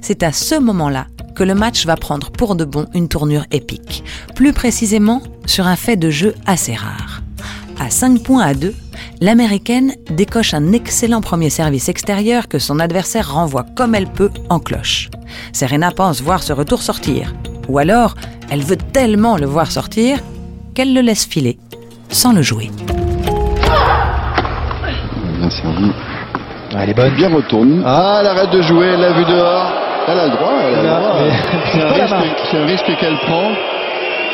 c'est 0.00 0.22
à 0.22 0.32
ce 0.32 0.54
moment-là 0.54 1.06
que 1.34 1.42
le 1.42 1.54
match 1.54 1.84
va 1.86 1.96
prendre 1.96 2.30
pour 2.30 2.54
de 2.54 2.64
bon 2.64 2.86
une 2.94 3.08
tournure 3.08 3.44
épique. 3.50 4.04
Plus 4.34 4.52
précisément, 4.52 5.22
sur 5.46 5.66
un 5.66 5.76
fait 5.76 5.96
de 5.96 6.10
jeu 6.10 6.34
assez 6.46 6.74
rare. 6.74 7.22
À 7.80 7.90
5 7.90 8.22
points 8.22 8.44
à 8.44 8.54
2, 8.54 8.72
l'américaine 9.20 9.94
décoche 10.10 10.54
un 10.54 10.72
excellent 10.72 11.20
premier 11.20 11.50
service 11.50 11.88
extérieur 11.88 12.46
que 12.46 12.60
son 12.60 12.78
adversaire 12.78 13.34
renvoie 13.34 13.66
comme 13.74 13.96
elle 13.96 14.10
peut 14.10 14.30
en 14.48 14.60
cloche. 14.60 15.10
Serena 15.52 15.90
pense 15.90 16.22
voir 16.22 16.44
ce 16.44 16.52
retour 16.52 16.82
sortir. 16.82 17.34
Ou 17.68 17.78
alors, 17.78 18.14
elle 18.50 18.62
veut 18.62 18.76
tellement 18.76 19.36
le 19.36 19.46
voir 19.46 19.72
sortir 19.72 20.20
qu'elle 20.74 20.94
le 20.94 21.00
laisse 21.00 21.24
filer, 21.24 21.58
sans 22.10 22.32
le 22.32 22.42
jouer. 22.42 22.70
Bien 25.44 25.50
servi. 25.50 25.90
Ah, 26.74 26.78
elle 26.84 26.90
est 26.90 26.94
bonne. 26.94 27.14
Bien 27.16 27.28
retourne. 27.28 27.82
Ah, 27.84 28.18
elle 28.20 28.26
arrête 28.28 28.50
de 28.50 28.62
jouer, 28.62 28.86
elle 28.94 29.00
l'a 29.00 29.12
vu 29.12 29.24
dehors. 29.26 29.72
Elle 30.08 30.18
a 30.18 30.24
le 30.24 30.30
droit, 30.30 30.52
elle 30.66 30.74
a 30.74 30.82
le 30.82 30.88
droit. 30.88 31.16
mais- 31.22 31.32
C'est 32.46 32.58
un, 32.58 32.62
un 32.62 32.66
risque 32.66 32.96
qu'elle 32.98 33.16
prend. 33.26 33.50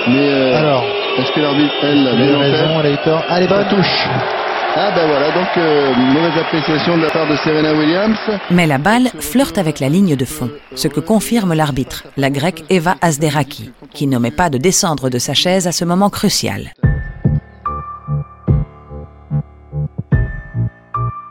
Mais 0.09 0.29
euh, 0.31 0.57
Alors, 0.59 0.85
est-ce 1.19 1.33
que 1.33 1.41
l'arbitre, 1.41 1.75
elle, 1.83 2.05
l'a 2.05 2.11
elle 2.13 2.23
a 2.23 2.27
bien 2.27 2.39
raison, 2.39 2.65
elle 2.81 2.87
a 2.87 2.91
eu 2.93 2.97
tort. 3.05 3.23
Ah, 3.29 3.35
elle 3.39 3.45
est 3.45 3.49
Ça 3.49 3.55
bonne. 3.57 3.69
touche. 3.69 4.09
Ah 4.77 4.93
ben 4.95 5.05
voilà, 5.09 5.33
donc 5.33 5.49
euh, 5.59 5.93
mauvaise 5.97 6.39
appréciation 6.39 6.97
de 6.97 7.03
la 7.03 7.11
part 7.11 7.27
de 7.27 7.35
Serena 7.37 7.73
Williams. 7.75 8.17
Mais 8.53 8.69
la 8.69 8.79
balle 8.79 9.09
flirte 9.19 9.59
avec 9.59 9.81
la 9.81 9.89
ligne 9.89 10.15
de 10.15 10.25
fond, 10.25 10.49
ce 10.77 10.87
que 10.87 11.01
confirme 11.01 11.55
l'arbitre, 11.55 12.05
la 12.17 12.31
grecque 12.31 12.63
Eva 12.71 12.95
Asderaki, 13.03 13.73
qui 13.93 14.07
n'omet 14.07 14.31
pas 14.31 14.49
de 14.49 14.59
descendre 14.59 15.11
de 15.11 15.19
sa 15.19 15.35
chaise 15.35 15.67
à 15.67 15.73
ce 15.73 15.85
moment 15.85 16.09
crucial. 16.09 16.71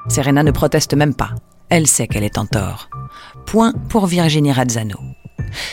Serena 0.09 0.43
ne 0.43 0.51
proteste 0.51 0.95
même 0.95 1.13
pas. 1.13 1.35
Elle 1.69 1.85
sait 1.85 2.07
qu'elle 2.07 2.23
est 2.23 2.39
en 2.39 2.45
tort. 2.45 2.89
Point 3.45 3.73
pour 3.89 4.07
Virginie 4.07 4.51
Razzano. 4.51 4.97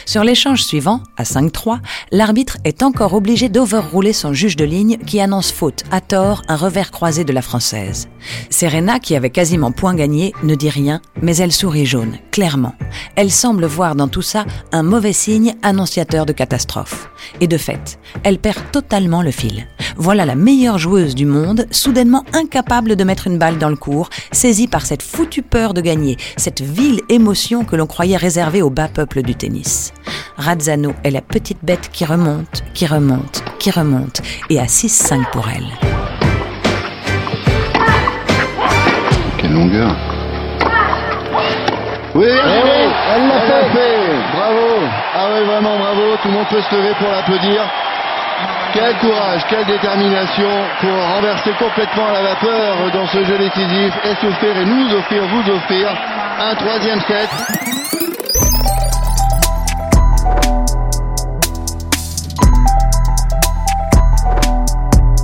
Sur 0.05 0.25
l'échange 0.25 0.63
suivant, 0.63 1.03
à 1.17 1.23
5-3, 1.23 1.79
l'arbitre 2.13 2.59
est 2.65 2.83
encore 2.83 3.15
obligé 3.15 3.49
d'overrouler 3.49 4.13
son 4.13 4.33
juge 4.33 4.57
de 4.57 4.65
ligne 4.65 4.99
qui 5.07 5.21
annonce 5.21 5.53
faute, 5.53 5.85
à 5.91 6.01
tort, 6.01 6.43
un 6.49 6.57
revers 6.57 6.91
croisé 6.91 7.25
de 7.25 7.33
la 7.33 7.43
Française. 7.43 8.09
Serena, 8.51 8.99
qui 8.99 9.17
avait 9.17 9.31
quasiment 9.31 9.73
point 9.73 9.95
gagné, 9.95 10.33
ne 10.43 10.55
dit 10.55 10.71
rien, 10.71 11.01
mais 11.23 11.37
elle 11.37 11.53
sourit 11.53 11.87
jaune, 11.87 12.19
clairement. 12.31 12.75
Elle 13.15 13.31
semble 13.31 13.67
voir 13.67 13.95
dans 13.95 14.09
tout 14.09 14.23
ça 14.23 14.45
un 14.73 14.83
mauvais 14.83 15.13
signe 15.13 15.55
annonciateur 15.63 16.27
de 16.27 16.33
catastrophe. 16.33 17.09
Et 17.41 17.47
de 17.47 17.59
fait, 17.59 17.99
elle 18.23 18.39
perd 18.39 18.71
totalement 18.73 19.23
le 19.23 19.31
fil. 19.31 19.67
Voilà 19.97 20.27
la 20.27 20.35
meilleure 20.35 20.79
joueuse 20.79 21.15
du 21.15 21.27
monde, 21.27 21.67
soudainement 21.71 22.25
incapable 22.33 22.97
de 22.97 23.05
mettre 23.05 23.27
une 23.27 23.39
balle 23.39 23.59
dans 23.59 23.71
le 23.71 23.77
cours, 23.77 24.11
saisie 24.33 24.69
par 24.69 24.85
cette 24.87 25.03
foutue 25.03 25.43
peur 25.43 25.75
de 25.75 25.81
gagner, 25.81 26.17
cette 26.37 26.61
vile 26.61 27.01
émotion 27.09 27.65
que 27.65 27.77
l'on 27.77 27.87
croyait 27.87 28.17
réservée 28.17 28.63
au 28.63 28.71
bas 28.71 28.89
peuple 28.89 29.23
du 29.23 29.35
tennis. 29.35 29.66
Razzano 30.37 30.95
est 31.03 31.11
la 31.11 31.23
petite 31.23 31.59
bête 31.63 31.91
qui 31.93 32.05
remonte, 32.05 32.63
qui 32.75 32.87
remonte, 32.87 33.43
qui 33.59 33.71
remonte, 33.71 34.21
et 34.51 34.61
à 34.61 34.65
6-5 34.65 35.31
pour 35.31 35.49
elle. 35.49 35.67
Quelle 39.39 39.53
longueur. 39.53 39.95
Oui, 42.15 42.27
elle 42.27 43.29
l'a 43.29 43.41
fait. 43.41 43.97
Bravo. 44.33 44.69
Ah 45.15 45.27
oui, 45.33 45.45
vraiment 45.47 45.79
bravo. 45.79 46.17
Tout 46.23 46.29
le 46.29 46.35
monde 46.35 46.49
peut 46.49 46.63
se 46.63 46.75
lever 46.75 46.95
pour 46.99 47.11
l'applaudir. 47.11 47.63
Quel 48.73 48.95
courage, 48.99 49.43
quelle 49.49 49.67
détermination 49.67 50.51
pour 50.81 50.91
renverser 50.91 51.51
complètement 51.59 52.11
la 52.13 52.23
vapeur 52.23 52.91
dans 52.93 53.07
ce 53.07 53.25
jeu 53.25 53.39
décisif 53.39 53.95
et 54.05 54.15
s'offrir 54.21 54.57
et 54.57 54.65
nous 54.65 54.95
offrir, 54.95 55.23
vous 55.29 55.51
offrir 55.51 55.89
un 56.41 56.55
troisième 56.55 57.01
set. 57.01 57.76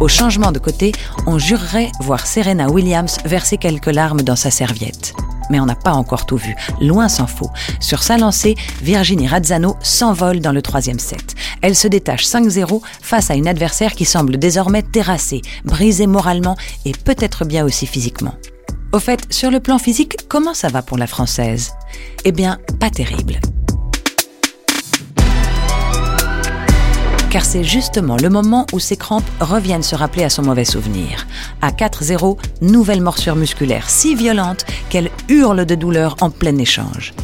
Au 0.02 0.08
changement 0.08 0.50
de 0.50 0.58
côté, 0.58 0.90
on 1.26 1.38
jurerait 1.38 1.92
voir 2.00 2.26
Serena 2.26 2.68
Williams 2.68 3.18
verser 3.24 3.56
quelques 3.56 3.86
larmes 3.86 4.22
dans 4.22 4.34
sa 4.34 4.50
serviette. 4.50 5.14
Mais 5.48 5.60
on 5.60 5.66
n'a 5.66 5.76
pas 5.76 5.92
encore 5.92 6.26
tout 6.26 6.38
vu, 6.38 6.56
loin 6.80 7.08
s'en 7.08 7.28
faut. 7.28 7.50
Sur 7.78 8.02
sa 8.02 8.18
lancée, 8.18 8.56
Virginie 8.82 9.28
Razzano 9.28 9.76
s'envole 9.80 10.40
dans 10.40 10.50
le 10.50 10.60
troisième 10.60 10.98
set. 10.98 11.36
Elle 11.60 11.76
se 11.76 11.86
détache 11.86 12.26
5-0 12.26 12.82
face 13.00 13.30
à 13.30 13.36
une 13.36 13.46
adversaire 13.46 13.92
qui 13.92 14.04
semble 14.04 14.38
désormais 14.38 14.82
terrassée, 14.82 15.42
brisée 15.64 16.08
moralement 16.08 16.56
et 16.84 16.90
peut-être 16.90 17.44
bien 17.44 17.64
aussi 17.64 17.86
physiquement. 17.86 18.34
Au 18.90 18.98
fait, 18.98 19.32
sur 19.32 19.52
le 19.52 19.60
plan 19.60 19.78
physique, 19.78 20.16
comment 20.28 20.52
ça 20.52 20.66
va 20.66 20.82
pour 20.82 20.98
la 20.98 21.06
Française? 21.06 21.74
Eh 22.24 22.32
bien, 22.32 22.58
pas 22.80 22.90
terrible. 22.90 23.40
Car 27.32 27.46
c'est 27.46 27.64
justement 27.64 28.18
le 28.22 28.28
moment 28.28 28.66
où 28.74 28.78
ses 28.78 28.98
crampes 28.98 29.24
reviennent 29.40 29.82
se 29.82 29.96
rappeler 29.96 30.22
à 30.22 30.28
son 30.28 30.42
mauvais 30.42 30.66
souvenir. 30.66 31.26
À 31.62 31.70
4-0, 31.70 32.36
nouvelle 32.60 33.00
morsure 33.00 33.36
musculaire 33.36 33.88
si 33.88 34.14
violente 34.14 34.66
qu'elle 34.90 35.08
hurle 35.30 35.64
de 35.64 35.74
douleur 35.74 36.14
en 36.20 36.28
plein 36.28 36.58
échange. 36.58 37.14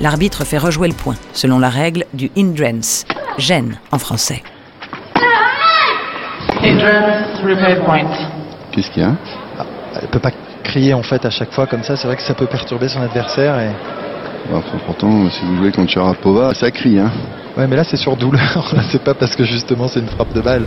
L'arbitre 0.00 0.44
fait 0.44 0.58
rejouer 0.58 0.88
le 0.88 0.94
point, 0.94 1.14
selon 1.32 1.60
la 1.60 1.68
règle 1.68 2.04
du 2.14 2.32
hindrance, 2.36 3.04
gêne 3.38 3.78
en 3.92 3.98
français. 4.00 4.42
Hindrance, 6.60 7.40
repair 7.44 7.84
point. 7.84 8.10
Qu'est-ce 8.72 8.90
qu'il 8.90 9.04
y 9.04 9.06
a? 9.06 9.16
Elle 10.02 10.08
peut 10.08 10.18
pas 10.18 10.32
crier 10.64 10.94
en 10.94 11.04
fait 11.04 11.24
à 11.24 11.30
chaque 11.30 11.52
fois 11.52 11.68
comme 11.68 11.84
ça. 11.84 11.94
C'est 11.94 12.08
vrai 12.08 12.16
que 12.16 12.22
ça 12.22 12.34
peut 12.34 12.48
perturber 12.48 12.88
son 12.88 13.02
adversaire. 13.02 13.56
Et... 13.60 14.03
Enfin, 14.52 14.78
Pourtant, 14.86 15.30
si 15.30 15.44
vous 15.44 15.56
jouez 15.56 15.72
contre 15.72 15.90
Sharapova, 15.90 16.54
ça 16.54 16.70
crie. 16.70 16.98
Hein. 16.98 17.10
Ouais, 17.56 17.66
mais 17.66 17.76
là 17.76 17.84
c'est 17.84 17.96
sur 17.96 18.16
douleur. 18.16 18.72
Là, 18.74 18.82
c'est 18.92 19.02
pas 19.02 19.14
parce 19.14 19.36
que 19.36 19.44
justement 19.44 19.88
c'est 19.88 20.00
une 20.00 20.08
frappe 20.08 20.32
de 20.32 20.40
balle. 20.40 20.66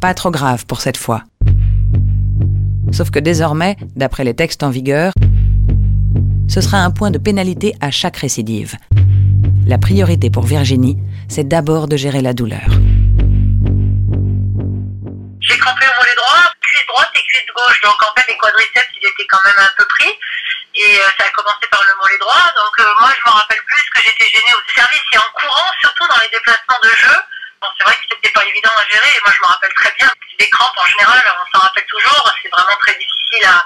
Pas 0.00 0.14
trop 0.14 0.30
grave 0.30 0.66
pour 0.66 0.80
cette 0.80 0.96
fois. 0.96 1.22
Sauf 2.92 3.10
que 3.10 3.18
désormais, 3.18 3.76
d'après 3.96 4.24
les 4.24 4.34
textes 4.34 4.62
en 4.62 4.70
vigueur, 4.70 5.12
ce 6.48 6.60
sera 6.60 6.78
un 6.78 6.90
point 6.90 7.10
de 7.10 7.18
pénalité 7.18 7.74
à 7.80 7.90
chaque 7.90 8.16
récidive. 8.16 8.74
La 9.66 9.78
priorité 9.78 10.30
pour 10.30 10.44
Virginie, 10.44 10.98
c'est 11.28 11.46
d'abord 11.46 11.86
de 11.86 11.96
gérer 11.96 12.22
la 12.22 12.32
douleur. 12.32 12.66
J'ai 15.40 15.56
crampé 15.56 15.84
au 15.86 15.94
mollet 15.98 16.16
droit, 16.16 16.42
cuisse 16.60 16.86
droite 16.88 17.10
et 17.14 17.22
cuisse 17.28 17.46
gauche. 17.54 17.80
Donc 17.84 17.94
en 18.02 18.12
fait, 18.18 18.26
les 18.26 18.36
quadriceps, 18.38 18.90
ils 19.00 19.06
étaient 19.06 19.28
quand 19.30 19.38
même 19.44 19.60
un 19.62 19.72
peu 19.78 19.84
pris. 19.88 20.10
Et 20.74 20.98
euh, 20.98 21.04
ça 21.18 21.26
a 21.26 21.30
commencé 21.30 21.66
par 21.70 21.82
le 21.82 21.94
mollet 21.98 22.18
droit. 22.18 22.46
Donc 22.54 22.74
euh, 22.78 22.86
moi, 23.00 23.10
je 23.10 23.22
me 23.26 23.32
rappelle 23.34 23.62
plus 23.66 23.82
que 23.90 24.00
j'étais 24.04 24.28
gênée 24.28 24.54
au 24.54 24.62
service 24.72 25.02
et 25.12 25.18
en 25.18 25.30
courant, 25.34 25.70
surtout 25.80 26.06
dans 26.06 26.18
les 26.22 26.28
déplacements 26.30 26.80
de 26.82 26.90
jeu. 26.94 27.16
Bon, 27.60 27.68
c'est 27.76 27.84
vrai 27.84 27.94
que 27.94 28.06
c'était 28.10 28.30
pas 28.32 28.44
évident 28.44 28.70
à 28.78 28.84
gérer. 28.88 29.08
Et 29.16 29.20
moi, 29.24 29.32
je 29.34 29.40
me 29.42 29.46
rappelle 29.46 29.74
très 29.74 29.92
bien. 29.98 30.08
Des 30.38 30.48
crampes, 30.48 30.78
en 30.78 30.86
général, 30.86 31.20
on 31.26 31.46
s'en 31.52 31.60
rappelle 31.66 31.84
toujours. 31.90 32.32
C'est 32.42 32.48
vraiment 32.48 32.78
très 32.80 32.94
difficile 32.94 33.44
à, 33.44 33.58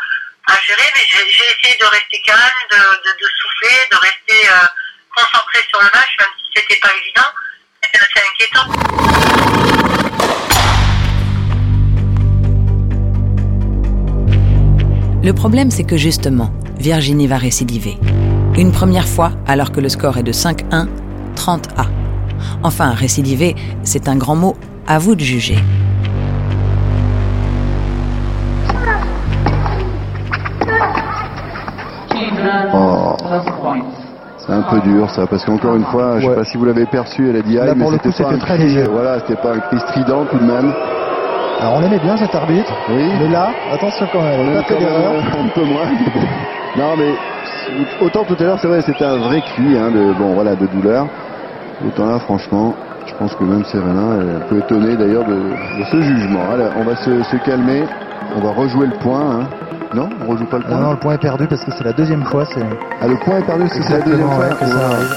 à 0.52 0.56
gérer. 0.66 0.88
Mais 0.96 1.04
j'ai 1.12 1.28
essayé 1.28 1.76
de 1.80 1.86
rester 1.86 2.22
calme, 2.24 2.60
de, 2.72 2.76
de, 2.76 3.12
de 3.20 3.28
souffler, 3.38 3.76
de 3.92 3.96
rester 3.96 4.50
euh, 4.50 4.66
concentré 5.14 5.60
sur 5.68 5.80
le 5.82 5.90
match, 5.94 6.10
même 6.18 6.32
si 6.40 6.50
c'était 6.56 6.80
pas 6.80 6.92
évident. 6.94 7.30
C'était 7.84 8.02
assez 8.02 8.22
inquiétant. 8.32 8.66
Le 15.22 15.32
problème, 15.32 15.70
c'est 15.70 15.84
que 15.84 15.96
justement, 15.96 16.52
Virginie 16.78 17.26
va 17.26 17.36
récidiver. 17.38 17.98
Une 18.56 18.72
première 18.72 19.06
fois, 19.08 19.32
alors 19.46 19.72
que 19.72 19.80
le 19.80 19.88
score 19.88 20.18
est 20.18 20.22
de 20.22 20.32
5-1, 20.32 20.86
30-A. 21.36 21.86
Enfin, 22.62 22.90
récidiver, 22.90 23.54
c'est 23.82 24.08
un 24.08 24.16
grand 24.16 24.36
mot, 24.36 24.56
à 24.86 24.98
vous 24.98 25.14
de 25.14 25.20
juger. 25.20 25.58
Oh. 32.74 33.16
C'est 34.38 34.52
un 34.52 34.62
peu 34.62 34.80
dur 34.80 35.08
ça, 35.10 35.26
parce 35.26 35.44
qu'encore 35.44 35.76
une 35.76 35.84
fois, 35.84 36.16
je 36.18 36.22
sais 36.24 36.28
Ouais. 36.28 36.34
pas 36.36 36.44
si 36.44 36.56
vous 36.58 36.64
l'avez 36.66 36.84
perçu, 36.86 37.30
elle 37.30 37.36
a 37.36 37.42
dit 37.42 37.58
aïe, 37.58 37.72
mais 37.76 37.86
c'était 37.90 38.22
pas 38.22 38.30
un 38.30 38.38
très 38.38 38.56
cri, 38.58 38.82
voilà, 38.92 39.18
c'était 39.20 39.40
pas 39.40 39.52
un 39.54 39.58
cri 39.60 39.78
strident 39.80 40.26
tout 40.30 40.38
de 40.38 40.44
même. 40.44 40.72
Alors 41.60 41.74
on 41.78 41.82
aimait 41.82 41.98
bien 42.00 42.16
cet 42.16 42.34
arbitre, 42.34 42.70
Oui. 42.90 43.10
mais 43.20 43.28
là, 43.28 43.48
attention 43.72 44.06
quand 44.12 44.20
même, 44.22 44.40
On 44.48 44.52
pas 44.54 44.60
a 44.60 44.64
fait 44.64 44.78
d'erreur. 44.78 45.12
un 45.16 45.48
peu 45.48 45.64
moins. 45.64 45.86
non 46.76 46.96
mais 46.96 47.14
autant 48.00 48.24
tout 48.24 48.36
à 48.38 48.42
l'heure 48.42 48.58
c'est 48.60 48.68
vrai 48.68 48.80
c'était 48.82 49.04
un 49.04 49.16
vrai 49.18 49.40
cri 49.42 49.76
hein, 49.78 49.90
de 49.90 50.12
bon 50.18 50.34
voilà 50.34 50.54
de 50.56 50.66
douleur. 50.66 51.06
Autant 51.86 52.06
là 52.06 52.18
franchement 52.20 52.74
je 53.06 53.12
pense 53.14 53.34
que 53.34 53.44
même 53.44 53.64
Serena 53.64 54.16
elle 54.20 54.46
peut 54.48 54.58
étonner 54.58 54.96
d'ailleurs 54.96 55.24
de, 55.24 55.34
de 55.34 55.84
ce 55.90 56.00
jugement. 56.02 56.40
Allez, 56.52 56.64
on 56.76 56.84
va 56.84 56.96
se, 56.96 57.22
se 57.24 57.36
calmer, 57.44 57.84
on 58.36 58.40
va 58.40 58.50
rejouer 58.52 58.86
le 58.86 58.94
point. 58.98 59.40
hein. 59.42 59.48
Non, 59.94 60.08
on 60.26 60.32
rejoue 60.32 60.46
pas 60.46 60.56
le 60.58 60.64
point. 60.64 60.76
non, 60.80 60.90
le 60.92 60.96
point 60.96 61.14
est 61.14 61.18
perdu 61.18 61.46
parce 61.46 61.62
que 61.64 61.70
c'est 61.70 61.84
la 61.84 61.92
deuxième 61.92 62.24
fois. 62.24 62.44
C'est 62.46 62.64
Ah 63.00 63.06
le 63.06 63.16
point 63.16 63.36
est 63.38 63.42
perdu, 63.46 63.68
c'est 63.68 63.92
la 63.92 64.00
deuxième 64.00 64.28
fois 64.30 64.46
ouais, 64.48 64.54
que 64.58 64.66
ça 64.66 64.86
arrive. 64.86 65.16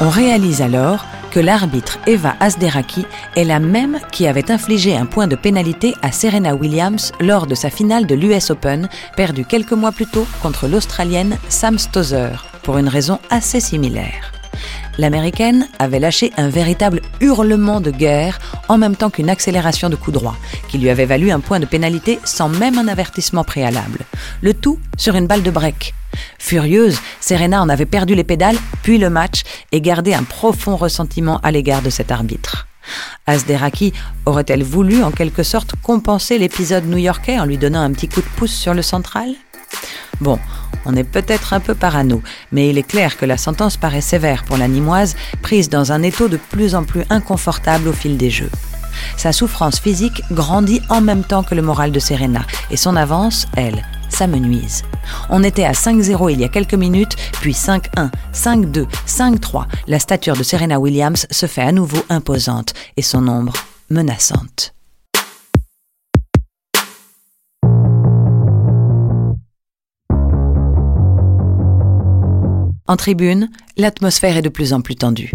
On 0.00 0.08
réalise 0.08 0.62
alors 0.62 1.04
que 1.36 1.40
l'arbitre 1.42 1.98
Eva 2.06 2.34
Asderaki 2.40 3.04
est 3.34 3.44
la 3.44 3.58
même 3.58 3.98
qui 4.10 4.26
avait 4.26 4.50
infligé 4.50 4.96
un 4.96 5.04
point 5.04 5.26
de 5.26 5.36
pénalité 5.36 5.94
à 6.00 6.10
Serena 6.10 6.54
Williams 6.54 7.12
lors 7.20 7.46
de 7.46 7.54
sa 7.54 7.68
finale 7.68 8.06
de 8.06 8.14
l'US 8.14 8.48
Open, 8.48 8.88
perdue 9.18 9.44
quelques 9.44 9.72
mois 9.72 9.92
plus 9.92 10.06
tôt 10.06 10.26
contre 10.40 10.66
l'Australienne 10.66 11.36
Sam 11.50 11.78
Stosur, 11.78 12.46
pour 12.62 12.78
une 12.78 12.88
raison 12.88 13.18
assez 13.28 13.60
similaire. 13.60 14.35
L'américaine 14.98 15.68
avait 15.78 16.00
lâché 16.00 16.32
un 16.36 16.48
véritable 16.48 17.02
hurlement 17.20 17.80
de 17.80 17.90
guerre 17.90 18.38
en 18.68 18.78
même 18.78 18.96
temps 18.96 19.10
qu'une 19.10 19.30
accélération 19.30 19.90
de 19.90 19.96
coup 19.96 20.10
droit, 20.10 20.36
qui 20.68 20.78
lui 20.78 20.88
avait 20.88 21.04
valu 21.04 21.30
un 21.30 21.40
point 21.40 21.60
de 21.60 21.66
pénalité 21.66 22.18
sans 22.24 22.48
même 22.48 22.78
un 22.78 22.88
avertissement 22.88 23.44
préalable. 23.44 24.00
Le 24.40 24.54
tout 24.54 24.78
sur 24.96 25.14
une 25.14 25.26
balle 25.26 25.42
de 25.42 25.50
break. 25.50 25.94
Furieuse, 26.38 26.98
Serena 27.20 27.60
en 27.62 27.68
avait 27.68 27.86
perdu 27.86 28.14
les 28.14 28.24
pédales, 28.24 28.56
puis 28.82 28.98
le 28.98 29.10
match, 29.10 29.42
et 29.72 29.80
gardé 29.80 30.14
un 30.14 30.22
profond 30.22 30.76
ressentiment 30.76 31.40
à 31.42 31.50
l'égard 31.50 31.82
de 31.82 31.90
cet 31.90 32.10
arbitre. 32.10 32.66
Asderaki 33.26 33.92
aurait-elle 34.24 34.62
voulu 34.62 35.02
en 35.02 35.10
quelque 35.10 35.42
sorte 35.42 35.74
compenser 35.82 36.38
l'épisode 36.38 36.86
new-yorkais 36.86 37.38
en 37.38 37.44
lui 37.44 37.58
donnant 37.58 37.82
un 37.82 37.92
petit 37.92 38.08
coup 38.08 38.20
de 38.20 38.28
pouce 38.36 38.54
sur 38.54 38.74
le 38.74 38.82
central? 38.82 39.34
Bon, 40.20 40.38
on 40.84 40.94
est 40.94 41.04
peut-être 41.04 41.52
un 41.52 41.60
peu 41.60 41.74
parano, 41.74 42.22
mais 42.52 42.70
il 42.70 42.78
est 42.78 42.86
clair 42.86 43.16
que 43.16 43.26
la 43.26 43.36
sentence 43.36 43.76
paraît 43.76 44.00
sévère 44.00 44.44
pour 44.44 44.56
la 44.56 44.68
Nîmoise, 44.68 45.16
prise 45.42 45.68
dans 45.68 45.92
un 45.92 46.02
étau 46.02 46.28
de 46.28 46.36
plus 46.36 46.74
en 46.74 46.84
plus 46.84 47.04
inconfortable 47.10 47.88
au 47.88 47.92
fil 47.92 48.16
des 48.16 48.30
jeux. 48.30 48.50
Sa 49.16 49.32
souffrance 49.32 49.78
physique 49.78 50.22
grandit 50.30 50.80
en 50.88 51.00
même 51.00 51.24
temps 51.24 51.42
que 51.42 51.54
le 51.54 51.62
moral 51.62 51.92
de 51.92 51.98
Serena, 51.98 52.46
et 52.70 52.76
son 52.76 52.96
avance, 52.96 53.46
elle, 53.56 53.84
s'amenuise. 54.08 54.84
On 55.28 55.42
était 55.42 55.64
à 55.64 55.72
5-0 55.72 56.32
il 56.32 56.40
y 56.40 56.44
a 56.44 56.48
quelques 56.48 56.74
minutes, 56.74 57.16
puis 57.40 57.52
5-1, 57.52 58.10
5-2, 58.32 58.86
5-3. 59.06 59.66
La 59.86 59.98
stature 59.98 60.36
de 60.36 60.42
Serena 60.42 60.78
Williams 60.78 61.26
se 61.30 61.46
fait 61.46 61.62
à 61.62 61.72
nouveau 61.72 62.02
imposante, 62.08 62.74
et 62.96 63.02
son 63.02 63.28
ombre 63.28 63.52
menaçante. 63.90 64.75
En 72.88 72.96
tribune, 72.96 73.50
l'atmosphère 73.76 74.36
est 74.36 74.42
de 74.42 74.48
plus 74.48 74.72
en 74.72 74.80
plus 74.80 74.94
tendue. 74.94 75.32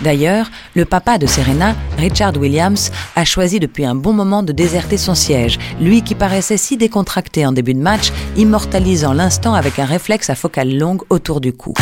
D'ailleurs, 0.00 0.50
le 0.74 0.84
papa 0.84 1.18
de 1.18 1.26
Serena, 1.26 1.74
Richard 1.98 2.36
Williams, 2.36 2.92
a 3.16 3.24
choisi 3.24 3.58
depuis 3.58 3.84
un 3.84 3.96
bon 3.96 4.12
moment 4.12 4.44
de 4.44 4.52
déserter 4.52 4.96
son 4.96 5.16
siège, 5.16 5.58
lui 5.80 6.02
qui 6.02 6.14
paraissait 6.14 6.56
si 6.56 6.76
décontracté 6.76 7.44
en 7.44 7.50
début 7.50 7.74
de 7.74 7.80
match, 7.80 8.12
immortalisant 8.36 9.12
l'instant 9.12 9.54
avec 9.54 9.80
un 9.80 9.84
réflexe 9.84 10.30
à 10.30 10.36
focale 10.36 10.76
longue 10.76 11.02
autour 11.10 11.40
du 11.40 11.52
cou. 11.52 11.74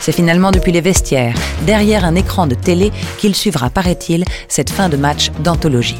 C'est 0.00 0.12
finalement 0.12 0.50
depuis 0.50 0.72
les 0.72 0.80
vestiaires, 0.80 1.34
derrière 1.66 2.04
un 2.04 2.16
écran 2.16 2.48
de 2.48 2.54
télé, 2.56 2.90
qu'il 3.18 3.36
suivra, 3.36 3.70
paraît-il, 3.70 4.24
cette 4.48 4.70
fin 4.70 4.88
de 4.88 4.96
match 4.96 5.30
d'anthologie. 5.40 5.98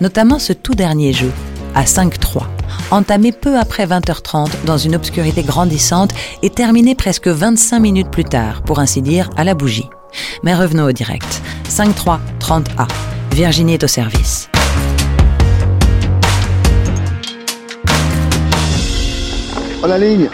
Notamment 0.00 0.38
ce 0.38 0.54
tout 0.54 0.74
dernier 0.74 1.12
jeu, 1.12 1.32
à 1.74 1.84
5-3, 1.84 2.42
entamé 2.90 3.32
peu 3.32 3.58
après 3.58 3.86
20h30 3.86 4.48
dans 4.64 4.78
une 4.78 4.94
obscurité 4.94 5.42
grandissante 5.42 6.10
et 6.42 6.50
terminé 6.50 6.94
presque 6.94 7.28
25 7.28 7.78
minutes 7.80 8.10
plus 8.10 8.24
tard, 8.24 8.62
pour 8.62 8.78
ainsi 8.78 9.02
dire, 9.02 9.30
à 9.36 9.44
la 9.44 9.54
bougie. 9.54 9.88
Mais 10.42 10.54
revenons 10.54 10.84
au 10.86 10.92
direct. 10.92 11.42
5-3, 11.68 12.18
30A. 12.40 12.86
Virginie 13.32 13.74
est 13.74 13.84
au 13.84 13.88
service. 13.88 14.48
Oh 19.82 19.86
la 19.86 19.96
ligne 19.98 20.28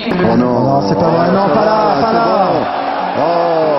Oh 0.00 0.36
non 0.36 0.60
non, 0.64 0.88
c'est 0.88 0.94
pas 0.94 1.10
vrai, 1.10 1.32
non, 1.32 1.48
pas 1.48 1.64
là, 1.64 1.76
Ah, 1.80 2.02
pas 2.02 2.12
là. 2.12 2.50
bon. 2.50 2.66
Oh 3.20 3.77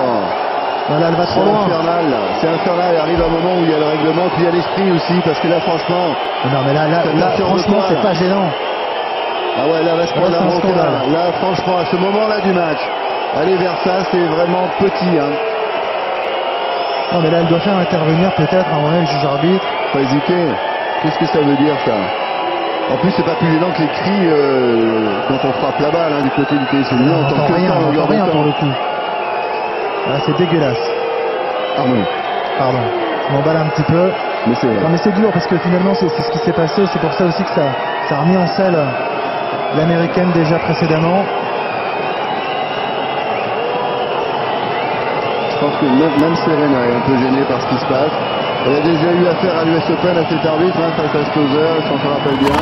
Voilà, 0.90 1.06
elle 1.06 1.14
va 1.14 1.22
C'est 1.22 1.38
trop 1.38 1.44
loin. 1.44 1.62
infernal, 1.62 2.04
c'est 2.40 2.48
infernal. 2.48 2.90
Il 2.94 2.98
arrive 2.98 3.22
un 3.22 3.28
moment 3.28 3.54
où 3.54 3.62
il 3.62 3.70
y 3.70 3.74
a 3.74 3.78
le 3.78 3.86
règlement, 3.86 4.26
puis 4.34 4.42
il 4.42 4.44
y 4.44 4.48
a 4.48 4.50
l'esprit 4.50 4.90
aussi, 4.90 5.20
parce 5.24 5.38
que 5.38 5.46
là, 5.46 5.60
franchement, 5.60 6.10
Non 6.50 6.60
mais 6.66 6.74
là, 6.74 6.88
là, 6.88 7.02
franchement, 7.38 7.80
c'est 7.86 8.02
pas 8.02 8.12
gênant. 8.12 8.50
ah 8.50 9.66
ouais, 9.70 9.84
là, 9.84 9.94
va 9.94 10.06
se 10.06 10.12
prendre 10.12 10.32
Là, 10.32 10.38
la 10.42 11.32
franchement, 11.38 11.78
à 11.78 11.84
ce 11.86 11.96
moment-là 11.96 12.40
du 12.40 12.52
match, 12.52 12.82
aller 13.38 13.56
vers 13.56 13.78
ça, 13.84 14.02
c'est 14.10 14.26
vraiment 14.34 14.66
petit. 14.80 15.14
Hein. 15.14 15.30
Non 17.12 17.20
mais 17.22 17.30
là, 17.30 17.38
elle 17.40 17.46
doit 17.46 17.60
faire 17.60 17.76
intervenir 17.78 18.32
peut-être 18.34 18.66
à 18.66 18.74
un 18.74 18.80
moment 18.80 18.98
le 18.98 19.06
juge 19.06 19.24
arbitre. 19.24 19.64
Faut 19.92 19.98
pas 19.98 20.04
hésiter. 20.04 20.46
Qu'est-ce 21.02 21.18
que 21.18 21.26
ça 21.26 21.38
veut 21.38 21.56
dire, 21.56 21.74
ça? 21.84 21.94
En 22.92 22.96
plus, 22.96 23.10
c'est 23.12 23.24
pas 23.24 23.34
plus 23.36 23.50
gênant 23.50 23.70
que 23.70 23.82
les 23.82 23.88
cris 23.88 24.26
euh, 24.26 25.06
quand 25.28 25.48
on 25.48 25.52
frappe 25.52 25.78
la 25.78 25.90
balle 25.90 26.12
hein, 26.18 26.22
du 26.22 26.30
côté 26.30 26.56
du 26.56 26.64
pays 26.66 26.84
On 26.90 26.96
on 26.96 27.24
entend 27.24 27.36
n'entend 27.36 27.54
rien, 27.54 27.72
on 27.78 27.92
n'entend 27.92 28.06
rien 28.06 28.26
pour 28.26 28.42
le 28.42 28.52
coup. 28.52 28.74
Là, 30.08 30.20
c'est 30.24 30.36
dégueulasse. 30.36 30.90
Pardon. 31.76 32.04
Pardon. 32.58 32.78
Je 33.28 33.32
m'emballe 33.34 33.56
un 33.56 33.68
petit 33.68 33.84
peu. 33.84 34.10
Mais 34.46 34.54
c'est 34.60 34.68
Non 34.68 34.88
mais 34.88 34.96
c'est 34.96 35.12
dur 35.12 35.30
parce 35.32 35.46
que 35.46 35.58
finalement 35.58 35.94
c'est 35.94 36.08
c'est 36.08 36.22
ce 36.22 36.30
qui 36.30 36.38
s'est 36.38 36.52
passé, 36.52 36.82
c'est 36.90 36.98
pour 36.98 37.12
ça 37.12 37.24
aussi 37.24 37.42
que 37.44 37.50
ça, 37.50 37.66
ça 38.08 38.16
a 38.16 38.20
remis 38.20 38.38
en 38.38 38.46
selle 38.46 38.78
l'américaine 39.76 40.32
déjà 40.32 40.58
précédemment. 40.58 41.24
Je 45.50 45.56
pense 45.60 45.76
que 45.78 45.84
même, 45.84 46.20
même 46.20 46.36
Serena 46.36 46.86
est 46.86 46.94
un 46.96 47.00
peu 47.00 47.16
gênée 47.18 47.44
par 47.44 47.60
ce 47.60 47.66
qui 47.68 47.78
se 47.78 47.84
passe. 47.84 48.12
Elle 48.66 48.76
a 48.76 48.80
déjà 48.80 49.12
eu 49.12 49.26
affaire 49.28 49.58
à 49.58 49.64
l'US 49.64 49.90
Open 49.90 50.16
à 50.16 50.28
cet 50.28 50.46
arbitre 50.46 50.78
hein, 50.80 50.92
face 50.96 51.14
à 51.14 51.30
Stozer, 51.30 51.82
si 51.84 51.92
on 51.92 51.98
se 51.98 52.06
rappelle 52.06 52.36
bien. 52.38 52.56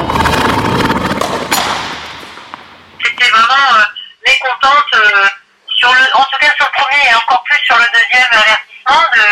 J'étais 2.98 3.30
vraiment 3.30 3.66
euh, 3.78 3.84
mécontente, 4.26 4.90
euh, 4.94 5.26
sur 5.74 5.90
le, 5.90 6.02
en 6.14 6.24
tout 6.24 6.38
cas 6.40 6.50
sur 6.56 6.66
le 6.66 6.82
premier 6.82 7.02
et 7.10 7.14
encore 7.14 7.42
plus 7.44 7.58
sur 7.64 7.76
le 7.76 7.86
deuxième 7.94 8.30
avertissement 8.32 9.02
de 9.14 9.22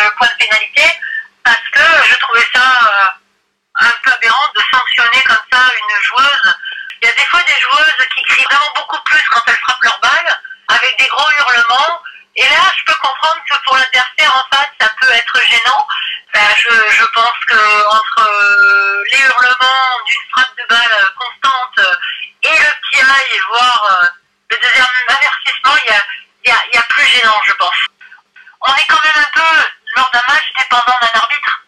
parce 1.45 1.69
que 1.73 2.09
je 2.09 2.15
trouvais 2.17 2.47
ça 2.55 2.79
euh, 2.83 3.87
un 3.87 3.93
peu 4.03 4.11
aberrant 4.13 4.49
de 4.55 4.63
sanctionner 4.73 5.23
comme 5.27 5.45
ça 5.53 5.61
une 5.75 6.03
joueuse. 6.03 6.55
Il 7.03 7.09
y 7.09 7.11
a 7.11 7.15
des 7.15 7.25
fois 7.27 7.43
des 7.43 7.61
joueuses 7.61 8.09
qui 8.17 8.25
crient 8.25 8.47
vraiment 8.51 8.73
beaucoup 8.75 9.01
plus 9.05 9.23
quand 9.31 9.43
elles 9.47 9.59
frappent 9.59 9.83
leur 9.83 10.01
balle, 10.01 10.41
avec 10.69 10.99
des 10.99 11.07
gros 11.07 11.31
hurlements, 11.31 12.03
Et 12.37 12.49
là, 12.49 12.73
je 12.77 12.85
peux 12.85 12.99
comprendre 13.01 13.41
que 13.49 13.57
pour 13.65 13.77
l'adversaire 13.77 14.37
en 14.37 14.57
face, 14.57 14.71
ça 14.81 14.89
peut 15.01 15.11
être 15.11 15.41
gênant. 15.43 15.87
Ben, 16.35 16.55
je, 16.59 17.05
pense 17.15 17.39
que 17.47 17.87
entre 17.95 18.29
euh, 18.29 19.03
les 19.13 19.19
hurlements 19.21 20.05
d'une 20.07 20.31
frappe 20.33 20.55
de 20.59 20.67
balle 20.69 21.13
constante 21.19 21.97
et 22.43 22.59
le 22.59 22.71
petit 22.83 23.01
aille, 23.01 23.41
voire 23.49 24.11
le 24.51 24.57
deuxième 24.61 24.87
avertissement, 25.09 25.77
il 25.87 25.93
y 26.49 26.51
a, 26.51 26.61
y 26.75 26.79
a 26.79 26.83
plus 26.83 27.07
gênant, 27.07 27.41
je 27.47 27.53
pense. 27.53 27.77
On 28.61 28.75
est 28.75 28.87
quand 28.89 29.03
même 29.03 29.25
un 29.25 29.31
peu, 29.33 29.69
lors 29.97 30.11
d'un 30.11 30.23
match, 30.29 30.45
dépendant 30.61 30.99
d'un 31.01 31.19
arbitre. 31.21 31.61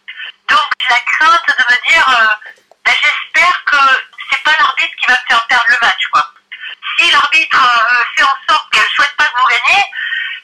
Donc, 0.48 0.70
la 0.88 1.00
crainte 1.00 1.48
de 1.58 1.64
me 1.74 1.90
dire, 1.90 2.38
ben, 2.84 2.94
j'espère 3.02 3.64
que 3.64 3.76
c'est 4.30 4.42
pas 4.42 4.54
l'arbitre 4.58 4.94
qui 5.00 5.06
va 5.06 5.14
me 5.14 5.26
faire 5.28 5.46
perdre 5.46 5.66
le 5.68 5.78
match, 5.82 6.06
quoi. 6.12 6.24
Si 6.96 7.10
l'arbitre 7.10 7.62
fait 8.16 8.22
en 8.22 8.36
sorte 8.48 8.70
qu'elle 8.70 8.90
souhaite 8.94 9.16
pas 9.16 9.24
que 9.24 9.40
vous 9.40 9.48
gagnez, 9.48 9.84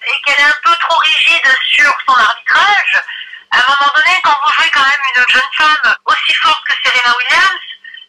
et 0.07 0.21
qu'elle 0.23 0.41
est 0.41 0.49
un 0.49 0.61
peu 0.63 0.75
trop 0.77 0.99
rigide 0.99 1.55
sur 1.73 1.93
son 2.07 2.15
arbitrage, 2.15 3.01
à 3.51 3.59
un 3.59 3.65
moment 3.69 3.93
donné, 3.95 4.21
quand 4.23 4.37
vous 4.45 4.53
jouez 4.53 4.71
quand 4.71 4.85
même 4.85 5.05
une 5.17 5.25
jeune 5.29 5.53
femme 5.57 5.95
aussi 6.05 6.35
forte 6.35 6.65
que 6.67 6.75
Serena 6.83 7.17
Williams, 7.17 7.65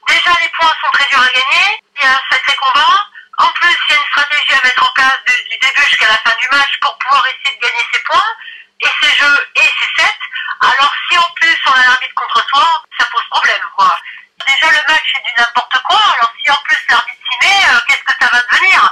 déjà 0.08 0.32
les 0.42 0.50
points 0.50 0.74
sont 0.84 0.92
très 0.92 1.08
durs 1.10 1.22
à 1.22 1.28
gagner, 1.28 1.80
il 1.96 2.04
y 2.04 2.08
a 2.08 2.12
un 2.12 2.22
sacré 2.30 2.56
combat, 2.56 3.10
en 3.38 3.48
plus 3.48 3.76
il 3.90 3.94
y 3.94 3.98
a 3.98 4.02
une 4.02 4.08
stratégie 4.08 4.54
à 4.54 4.66
mettre 4.66 4.84
en 4.84 4.94
place 4.94 5.20
du, 5.28 5.50
du 5.50 5.58
début 5.60 5.84
jusqu'à 5.90 6.08
la 6.08 6.18
fin 6.18 6.36
du 6.40 6.48
match 6.52 6.80
pour 6.82 6.98
pouvoir 6.98 7.26
essayer 7.28 7.56
de 7.56 7.62
gagner 7.62 7.86
ses 7.94 8.04
points, 8.04 8.32
et 8.82 8.92
ses 9.02 9.14
jeux 9.16 9.40
et 9.56 9.62
ses 9.62 9.90
sets, 10.04 10.20
alors 10.62 10.94
si 11.10 11.18
en 11.18 11.30
plus 11.36 11.58
on 11.68 11.72
a 11.80 11.84
l'arbitre 11.84 12.16
contre 12.16 12.44
soi, 12.50 12.68
ça 13.00 13.06
pose 13.12 13.24
problème 13.32 13.66
quoi. 13.78 13.96
Déjà 14.48 14.68
le 14.72 14.82
match 14.88 15.08
est 15.16 15.24
du 15.28 15.34
n'importe 15.38 15.78
quoi, 15.88 16.00
alors 16.16 16.32
si 16.44 16.52
en 16.52 16.62
plus 16.64 16.78
l'arbitre 16.90 17.22
s'y 17.24 17.36
met, 17.42 17.62
euh, 17.72 17.80
qu'est-ce 17.88 18.04
que 18.04 18.16
ça 18.20 18.28
va 18.32 18.40
devenir? 18.52 18.90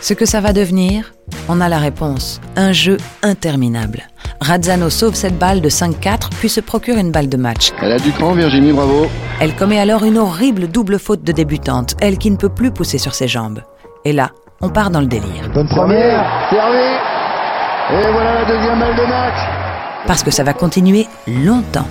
Ce 0.00 0.14
que 0.14 0.26
ça 0.26 0.40
va 0.40 0.52
devenir, 0.52 1.12
on 1.48 1.60
a 1.60 1.68
la 1.68 1.78
réponse. 1.78 2.40
Un 2.56 2.72
jeu 2.72 2.96
interminable. 3.22 4.08
Razzano 4.40 4.90
sauve 4.90 5.14
cette 5.14 5.38
balle 5.38 5.60
de 5.60 5.68
5-4 5.68 6.30
puis 6.40 6.48
se 6.48 6.60
procure 6.60 6.96
une 6.96 7.12
balle 7.12 7.28
de 7.28 7.36
match. 7.36 7.72
Elle 7.80 7.92
a 7.92 7.98
du 7.98 8.10
cran, 8.10 8.32
Virginie, 8.32 8.72
bravo. 8.72 9.08
Elle 9.40 9.54
commet 9.54 9.78
alors 9.78 10.04
une 10.04 10.18
horrible 10.18 10.68
double 10.68 10.98
faute 10.98 11.22
de 11.22 11.32
débutante, 11.32 11.94
elle 12.00 12.18
qui 12.18 12.30
ne 12.30 12.36
peut 12.36 12.48
plus 12.48 12.72
pousser 12.72 12.98
sur 12.98 13.14
ses 13.14 13.28
jambes. 13.28 13.62
Et 14.04 14.12
là, 14.12 14.30
on 14.62 14.68
part 14.68 14.90
dans 14.90 15.00
le 15.00 15.06
délire. 15.06 15.48
Bonne 15.54 15.68
première, 15.68 16.24
servi. 16.50 16.76
Et 17.92 18.12
voilà 18.12 18.34
la 18.34 18.44
deuxième 18.44 18.78
balle 18.78 18.94
de 18.94 19.02
match. 19.02 19.38
Parce 20.06 20.22
que 20.22 20.30
ça 20.30 20.44
va 20.44 20.52
continuer 20.52 21.06
longtemps. 21.26 21.86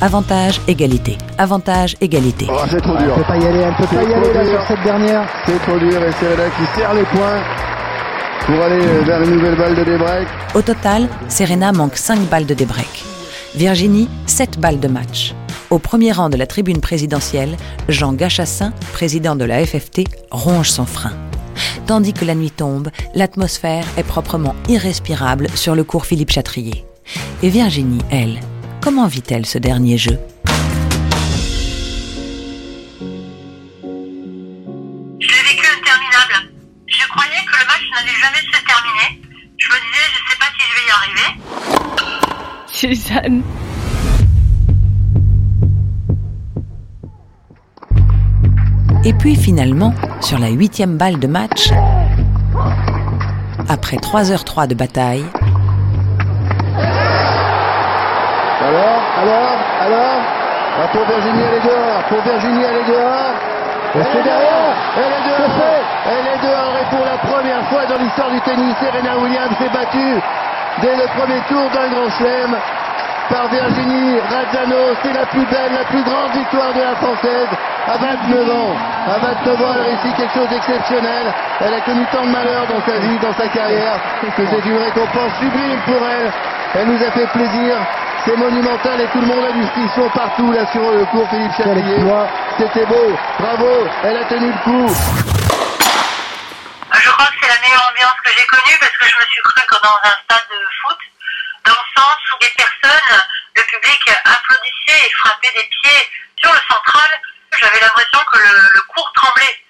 Avantage, 0.00 0.60
égalité. 0.66 1.18
Avantage, 1.38 1.96
égalité. 2.00 2.46
Oh, 2.50 2.58
c'est 2.68 2.80
trop 2.80 2.96
dur. 2.96 3.12
Elle 3.16 3.22
peut 3.22 3.28
pas 3.28 3.36
y 3.36 3.46
aller, 3.46 3.58
elle 3.60 3.74
peut 3.74 3.84
C'est 3.88 3.96
pas 3.96 4.02
y 4.02 4.14
aller 4.14 4.32
là, 4.32 4.44
sur 4.44 4.62
cette 4.66 4.82
dernière. 4.82 5.28
C'est 5.46 5.58
trop 5.62 5.78
dur 5.78 6.02
et 6.02 6.12
Serena 6.12 6.50
qui 6.50 6.78
serre 6.78 6.94
les 6.94 7.04
points 7.04 7.40
pour 8.46 8.64
aller 8.64 8.80
vers 9.04 9.22
une 9.22 9.30
nouvelle 9.30 9.56
balle 9.56 9.76
de 9.76 9.84
débreak. 9.84 10.26
Au 10.54 10.62
total, 10.62 11.08
Serena 11.28 11.72
manque 11.72 11.96
5 11.96 12.18
balles 12.30 12.46
de 12.46 12.54
débreak. 12.54 13.04
Virginie, 13.54 14.08
7 14.26 14.58
balles 14.58 14.80
de 14.80 14.88
match. 14.88 15.34
Au 15.70 15.78
premier 15.78 16.12
rang 16.12 16.28
de 16.28 16.36
la 16.36 16.46
tribune 16.46 16.80
présidentielle, 16.80 17.56
Jean 17.88 18.14
Gachassin, 18.14 18.72
président 18.92 19.36
de 19.36 19.44
la 19.44 19.64
FFT, 19.64 20.04
ronge 20.30 20.70
son 20.70 20.86
frein. 20.86 21.12
Tandis 21.90 22.12
que 22.12 22.24
la 22.24 22.36
nuit 22.36 22.52
tombe, 22.52 22.92
l'atmosphère 23.16 23.84
est 23.96 24.04
proprement 24.04 24.54
irrespirable 24.68 25.48
sur 25.56 25.74
le 25.74 25.82
cours 25.82 26.06
Philippe 26.06 26.30
Chatrier. 26.30 26.84
Et 27.42 27.48
Virginie, 27.48 27.98
elle, 28.12 28.38
comment 28.80 29.08
vit-elle 29.08 29.44
ce 29.44 29.58
dernier 29.58 29.98
jeu? 29.98 30.16
Je 32.94 33.06
l'ai 35.26 35.42
vécu 35.42 35.66
interminable. 35.66 36.52
Je 36.86 37.08
croyais 37.08 37.42
que 37.44 37.58
le 37.58 37.66
match 37.66 37.82
n'allait 37.92 38.20
jamais 38.20 38.38
se 38.38 38.60
terminer. 38.64 39.20
Je 39.58 39.66
me 39.66 39.74
disais, 39.82 40.06
je 40.14 40.18
sais 40.30 40.38
pas 40.38 40.50
si 40.54 40.62
je 40.70 40.74
vais 40.76 40.86
y 40.86 40.92
arriver. 40.94 41.30
Suzanne. 42.68 43.42
Et 49.04 49.12
puis 49.14 49.34
finalement, 49.34 49.92
sur 50.20 50.38
la 50.38 50.48
huitième 50.48 50.96
balle 50.96 51.18
de 51.18 51.26
match, 51.26 51.70
après 53.68 53.96
3h03 53.96 54.66
de 54.66 54.74
bataille, 54.74 55.24
Alors, 58.60 59.00
alors, 59.22 59.56
alors 59.80 60.20
ah, 60.78 60.88
Pour 60.92 61.04
Virginie, 61.06 61.42
elle 61.42 61.58
est 61.58 61.66
dehors. 61.66 62.02
Pour 62.08 62.20
Virginie, 62.22 62.62
elle 62.62 62.76
est 62.76 62.92
dehors. 62.92 63.34
Elle 63.94 64.00
est 64.00 64.22
derrière. 64.22 64.74
Elle 64.96 65.12
est 65.16 65.26
dehors. 65.26 65.84
Elle 66.06 66.26
est 66.28 66.42
dehors. 66.46 66.74
Et 66.76 66.86
pour 66.94 67.04
la 67.04 67.18
première 67.18 67.68
fois 67.68 67.86
dans 67.86 67.98
l'histoire 67.98 68.30
du 68.30 68.40
tennis, 68.42 68.74
Serena 68.78 69.18
Williams 69.18 69.56
est 69.60 69.72
battue 69.72 70.20
dès 70.82 70.94
le 70.94 71.06
premier 71.18 71.40
tour 71.48 71.64
d'un 71.74 71.88
grand 71.88 72.10
chelem 72.18 72.54
par 73.30 73.48
Virginie 73.48 74.18
Razzano. 74.20 74.94
C'est 75.02 75.12
la 75.12 75.26
plus 75.26 75.46
belle, 75.46 75.72
la 75.72 75.84
plus 75.84 76.02
grande 76.02 76.32
victoire 76.32 76.72
de 76.74 76.80
la 76.80 76.96
Française 76.96 77.48
à 77.86 77.96
29 77.96 78.50
ans. 78.50 78.76
À 79.06 79.18
29 79.18 79.60
ans, 79.62 79.74
elle 79.76 79.82
réussit 79.82 80.16
quelque 80.16 80.34
chose 80.34 80.48
d'exceptionnel. 80.48 81.32
Elle 81.60 81.74
a 81.74 81.80
connu 81.80 82.04
tant 82.12 82.22
de 82.22 82.30
malheurs 82.30 82.66
dans 82.66 82.84
sa 82.84 82.98
vie, 82.98 83.18
dans 83.18 83.32
sa 83.34 83.48
carrière, 83.48 83.98
que 84.36 84.42
c'est 84.46 84.66
une 84.68 84.76
récompense 84.76 85.32
sublime 85.40 85.80
pour 85.86 86.02
elle. 86.06 86.32
Elle 86.74 86.88
nous 86.88 87.02
a 87.02 87.10
fait 87.10 87.26
plaisir. 87.32 87.76
C'est 88.24 88.36
monumental 88.36 89.00
et 89.00 89.06
tout 89.06 89.20
le 89.20 89.26
monde 89.26 89.44
a 89.48 89.52
du 89.52 89.64
frisson 89.68 90.08
partout 90.14 90.52
là 90.52 90.66
sur 90.72 90.82
le 90.82 91.04
cours 91.06 91.26
Philippe 91.30 91.52
Chatrier. 91.56 91.96
C'était 92.58 92.84
beau. 92.84 93.16
Bravo. 93.38 93.88
Elle 94.04 94.16
a 94.18 94.24
tenu 94.24 94.52
le 94.52 94.58
coup. 94.62 94.86
Je 96.92 97.10
crois 97.10 97.26
que 97.26 97.32
c'est 97.40 97.48
la 97.48 97.60
meilleure 97.64 97.88
ambiance 97.90 98.18
que 98.22 98.30
j'ai 98.36 98.44
connue 98.44 98.76
parce 98.78 98.92
que 98.92 99.06
je 99.08 99.16
me 99.16 99.24
suis 99.24 99.40
cru 99.40 99.62
comme 99.68 99.80
dans 99.82 100.00
un 100.04 100.14
stade 100.20 100.48
de 100.50 100.60
foot, 100.82 100.98
dans 101.64 101.72
le 101.72 102.00
sens 102.02 102.18
où 102.32 102.36
les 102.42 102.52
personnes, 102.56 103.22
le 103.54 103.62
public 103.62 104.10
applaudissait 104.24 105.06
et 105.06 105.12
frappait 105.22 105.52
des 105.54 105.68
pieds 105.68 106.10
sur 106.40 106.52
le 106.52 106.60
central. 106.70 107.20
J'avais 107.60 107.80
l'impression 107.80 108.18
que 108.32 108.38
le, 108.38 108.80
cours 108.88 109.12
tremblait. 109.14 109.64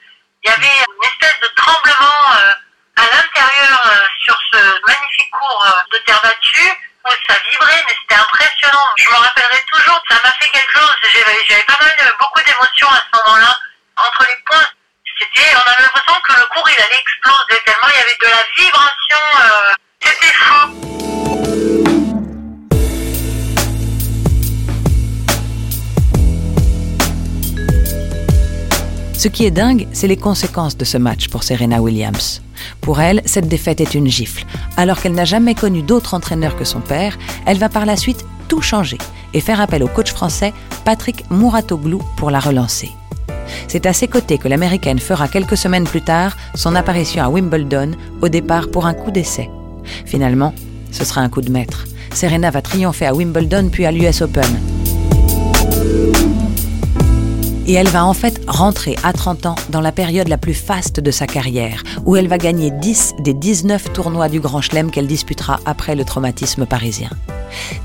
Il 0.45 0.51
y 0.51 0.53
avait 0.53 0.67
une 0.67 1.05
espèce 1.05 1.41
de 1.41 1.49
tremblement 1.57 2.33
euh, 2.35 2.53
à 2.97 3.03
l'intérieur 3.03 3.81
euh, 3.87 4.01
sur 4.25 4.39
ce 4.53 4.57
magnifique 4.87 5.31
cours 5.31 5.67
euh, 5.67 5.83
de 5.93 5.99
terre 6.05 6.21
battue 6.23 6.73
où 7.05 7.11
ça 7.29 7.37
vibrait, 7.51 7.85
mais 7.87 7.95
c'était 8.01 8.21
impressionnant. 8.21 8.93
Je 8.99 9.11
me 9.11 9.17
rappellerai 9.17 9.65
toujours, 9.73 10.01
ça 10.09 10.17
m'a 10.23 10.31
fait 10.33 10.49
quelque 10.51 10.73
chose. 10.73 10.95
J'avais 11.49 11.63
pas 11.65 11.79
mal, 11.81 12.15
beaucoup 12.21 12.43
d'émotions 12.43 12.89
à 12.89 13.01
ce 13.01 13.19
moment-là. 13.19 13.55
Entre 13.97 14.27
les 14.29 14.37
points, 14.47 14.69
c'était, 15.19 15.57
on 15.57 15.71
avait 15.71 15.83
l'impression 15.83 16.21
que 16.21 16.33
le 16.35 16.47
cours 16.53 16.69
il 16.71 16.83
allait 16.83 17.01
exploser 17.01 17.63
tellement 17.65 17.89
il 17.95 17.99
y 17.99 18.03
avait 18.03 18.19
de 18.21 18.29
la 18.29 18.43
vibration. 18.57 19.75
c'était 20.01 20.33
fou. 20.33 21.00
Ce 29.21 29.29
qui 29.29 29.45
est 29.45 29.51
dingue, 29.51 29.87
c'est 29.93 30.07
les 30.07 30.17
conséquences 30.17 30.79
de 30.79 30.85
ce 30.87 30.97
match 30.97 31.29
pour 31.29 31.43
Serena 31.43 31.83
Williams. 31.83 32.41
Pour 32.81 33.03
elle, 33.03 33.21
cette 33.27 33.49
défaite 33.49 33.83
est 33.83 33.93
une 33.93 34.07
gifle. 34.07 34.47
Alors 34.79 34.99
qu'elle 34.99 35.13
n'a 35.13 35.27
jamais 35.27 35.55
connu 35.55 35.83
d'autre 35.83 36.15
entraîneur 36.15 36.57
que 36.57 36.65
son 36.65 36.81
père, 36.81 37.19
elle 37.45 37.59
va 37.59 37.69
par 37.69 37.85
la 37.85 37.99
suite 37.99 38.25
tout 38.49 38.63
changer 38.63 38.97
et 39.35 39.43
faire 39.43 39.61
appel 39.61 39.83
au 39.83 39.89
coach 39.89 40.11
français 40.11 40.55
Patrick 40.87 41.27
Mouratoglou 41.29 42.01
pour 42.17 42.31
la 42.31 42.41
relancer. 42.41 42.93
C'est 43.69 43.85
à 43.85 43.93
ses 43.93 44.09
côtés 44.09 44.39
que 44.39 44.49
l'américaine 44.49 44.99
fera 44.99 45.29
quelques 45.29 45.59
semaines 45.59 45.85
plus 45.85 46.01
tard 46.01 46.35
son 46.55 46.75
apparition 46.75 47.23
à 47.23 47.29
Wimbledon, 47.29 47.91
au 48.23 48.31
départ 48.31 48.71
pour 48.71 48.87
un 48.87 48.95
coup 48.95 49.11
d'essai. 49.11 49.51
Finalement, 50.07 50.55
ce 50.93 51.05
sera 51.05 51.21
un 51.21 51.29
coup 51.29 51.43
de 51.43 51.53
maître. 51.53 51.85
Serena 52.15 52.51
va 52.51 52.63
triompher 52.63 53.05
à 53.05 53.15
Wimbledon 53.15 53.69
puis 53.71 53.85
à 53.85 53.93
l'US 53.93 54.23
Open. 54.23 54.70
Et 57.71 57.75
elle 57.75 57.87
va 57.87 58.05
en 58.05 58.15
fait 58.15 58.41
rentrer 58.49 58.97
à 59.05 59.13
30 59.13 59.47
ans 59.47 59.55
dans 59.69 59.81
la 59.81 59.93
période 59.93 60.27
la 60.27 60.39
plus 60.39 60.55
faste 60.55 60.99
de 60.99 61.13
sa 61.13 61.29
carrière, 61.29 61.85
où 62.05 62.17
elle 62.17 62.27
va 62.27 62.37
gagner 62.37 62.73
10 62.73 63.15
des 63.21 63.33
19 63.33 63.93
tournois 63.93 64.29
du 64.29 64.41
Grand 64.41 64.61
Chelem 64.61 64.91
qu'elle 64.91 65.07
disputera 65.07 65.61
après 65.67 65.95
le 65.95 66.05
traumatisme 66.05 66.67
parisien. 66.67 67.11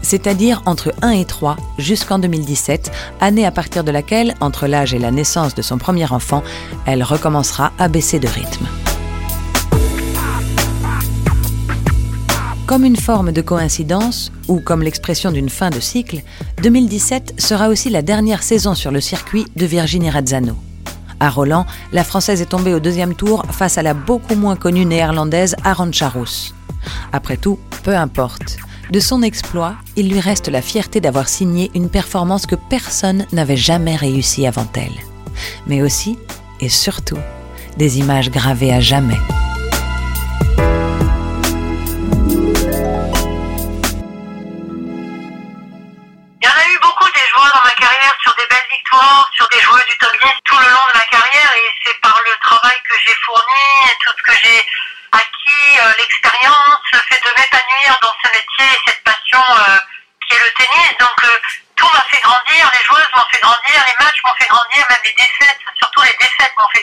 C'est-à-dire 0.02 0.63
entre 0.65 0.91
1 1.04 1.12
et 1.12 1.26
3 1.26 1.58
jusqu'en 1.78 2.17
2017, 2.17 2.91
année 3.21 3.45
à 3.45 3.52
partir 3.52 3.84
de 3.84 3.91
laquelle, 3.91 4.34
entre 4.39 4.65
l'âge 4.65 4.95
et 4.95 5.00
la 5.00 5.12
naissance 5.12 5.54
de 5.54 5.62
son 5.62 5.78
premier 5.78 6.12
enfant, 6.12 6.41
elle 6.88 7.04
recommencera 7.04 7.71
à 7.78 7.88
baisser 7.88 8.17
de 8.17 8.28
rythme. 8.28 8.65
Comme 12.65 12.84
une 12.84 12.95
forme 12.95 13.32
de 13.32 13.41
coïncidence, 13.41 14.32
ou 14.47 14.60
comme 14.60 14.82
l'expression 14.82 15.32
d'une 15.32 15.49
fin 15.49 15.69
de 15.69 15.80
cycle, 15.80 16.23
2017 16.63 17.39
sera 17.39 17.69
aussi 17.69 17.91
la 17.91 18.01
dernière 18.01 18.41
saison 18.41 18.73
sur 18.73 18.89
le 18.89 19.01
circuit 19.01 19.45
de 19.56 19.67
Virginie 19.67 20.10
Razzano. 20.10 20.56
À 21.19 21.30
Roland, 21.30 21.67
la 21.93 22.04
Française 22.04 22.41
est 22.41 22.47
tombée 22.47 22.73
au 22.73 22.80
deuxième 22.80 23.13
tour 23.13 23.45
face 23.51 23.78
à 23.78 23.84
la 23.84 23.93
beaucoup 23.93 24.34
moins 24.34 24.56
connue 24.56 24.86
néerlandaise 24.86 25.56
Aron 25.63 25.91
Charous. 25.91 26.54
Après 27.13 27.38
tout, 27.38 27.60
peu 27.84 27.95
importe. 27.95 28.58
De 28.91 28.99
son 28.99 29.21
exploit, 29.21 29.75
il 29.95 30.10
lui 30.10 30.19
reste 30.19 30.47
la 30.47 30.63
fierté 30.63 30.99
d'avoir 30.99 31.30
signé 31.30 31.69
une 31.75 31.89
performance 31.89 32.47
que 32.47 32.56
personne 32.56 33.28
n'avait 33.32 33.58
jamais 33.58 33.95
réussi 33.95 34.47
avant 34.47 34.67
elle. 34.73 35.04
Mais 35.67 35.84
aussi, 35.84 36.17
et 36.60 36.69
surtout, 36.69 37.19
des 37.78 37.99
images 37.99 38.32
gravées 38.32 38.73
à 38.73 38.80
jamais. 38.80 39.19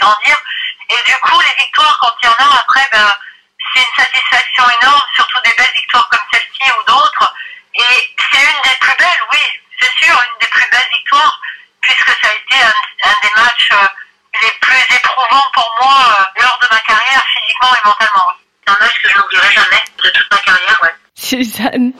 Grandir. 0.03 0.37
Et 0.91 1.11
du 1.11 1.17
coup, 1.21 1.41
les 1.41 1.65
victoires, 1.65 1.97
quand 2.01 2.13
il 2.23 2.27
y 2.27 2.29
en 2.29 2.45
a, 2.45 2.59
après, 2.59 2.87
ben, 2.93 3.11
c'est 3.73 3.81
une 3.81 4.05
satisfaction 4.05 4.65
énorme, 4.83 5.07
surtout 5.15 5.41
des 5.45 5.55
belles 5.57 5.75
victoires 5.77 6.09
comme 6.11 6.27
celle-ci 6.33 6.71
ou 6.79 6.83
d'autres. 6.85 7.35
Et 7.75 8.15
c'est 8.31 8.43
une 8.43 8.63
des 8.63 8.77
plus 8.81 8.97
belles, 8.99 9.23
oui, 9.33 9.45
c'est 9.81 10.05
sûr, 10.05 10.15
une 10.15 10.39
des 10.41 10.49
plus 10.49 10.69
belles 10.71 10.91
victoires, 10.93 11.41
puisque 11.81 12.11
ça 12.21 12.29
a 12.29 12.35
été 12.35 12.63
un, 12.63 13.09
un 13.09 13.15
des 13.23 13.41
matchs 13.41 13.71
euh, 13.73 13.87
les 14.43 14.53
plus 14.61 14.97
éprouvants 14.97 15.49
pour 15.55 15.71
moi 15.81 15.97
euh, 16.19 16.43
lors 16.43 16.59
de 16.61 16.69
ma 16.71 16.81
carrière, 16.81 17.23
physiquement 17.35 17.75
et 17.75 17.87
mentalement. 17.87 18.27
oui. 18.29 18.45
C'est 18.67 18.73
un 18.73 18.85
match 18.85 19.03
que 19.03 19.09
je 19.09 19.19
n'oublierai 19.19 19.53
jamais 19.53 19.83
de 20.05 20.09
toute 20.11 20.31
ma 20.31 20.39
carrière, 20.39 20.79
ouais. 20.83 20.95
Suzanne. 21.15 21.93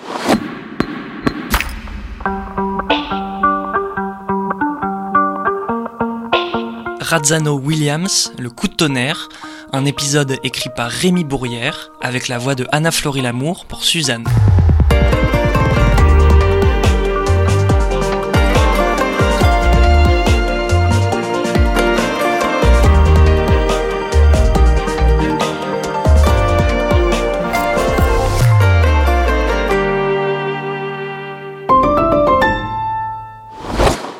Razzano 7.13 7.59
Williams, 7.59 8.33
Le 8.39 8.49
coup 8.49 8.69
de 8.69 8.73
tonnerre, 8.73 9.29
un 9.75 9.85
épisode 9.85 10.39
écrit 10.45 10.71
par 10.75 10.91
Rémi 10.91 11.25
Bourrière 11.25 11.91
avec 12.01 12.27
la 12.27 12.39
voix 12.39 12.55
de 12.55 12.67
Anna 12.73 12.91
Flory 12.91 13.21
Lamour 13.21 13.67
pour 13.67 13.85
Suzanne. 13.85 14.25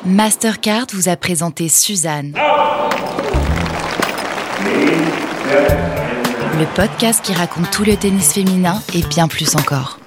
Mastercard 0.05 0.85
vous 0.93 1.09
a 1.09 1.15
présenté 1.15 1.69
Suzanne. 1.69 2.35
Le 6.59 6.65
podcast 6.75 7.23
qui 7.23 7.33
raconte 7.33 7.71
tout 7.71 7.83
le 7.83 7.95
tennis 7.95 8.33
féminin 8.33 8.81
et 8.93 9.01
bien 9.01 9.27
plus 9.27 9.55
encore. 9.55 9.99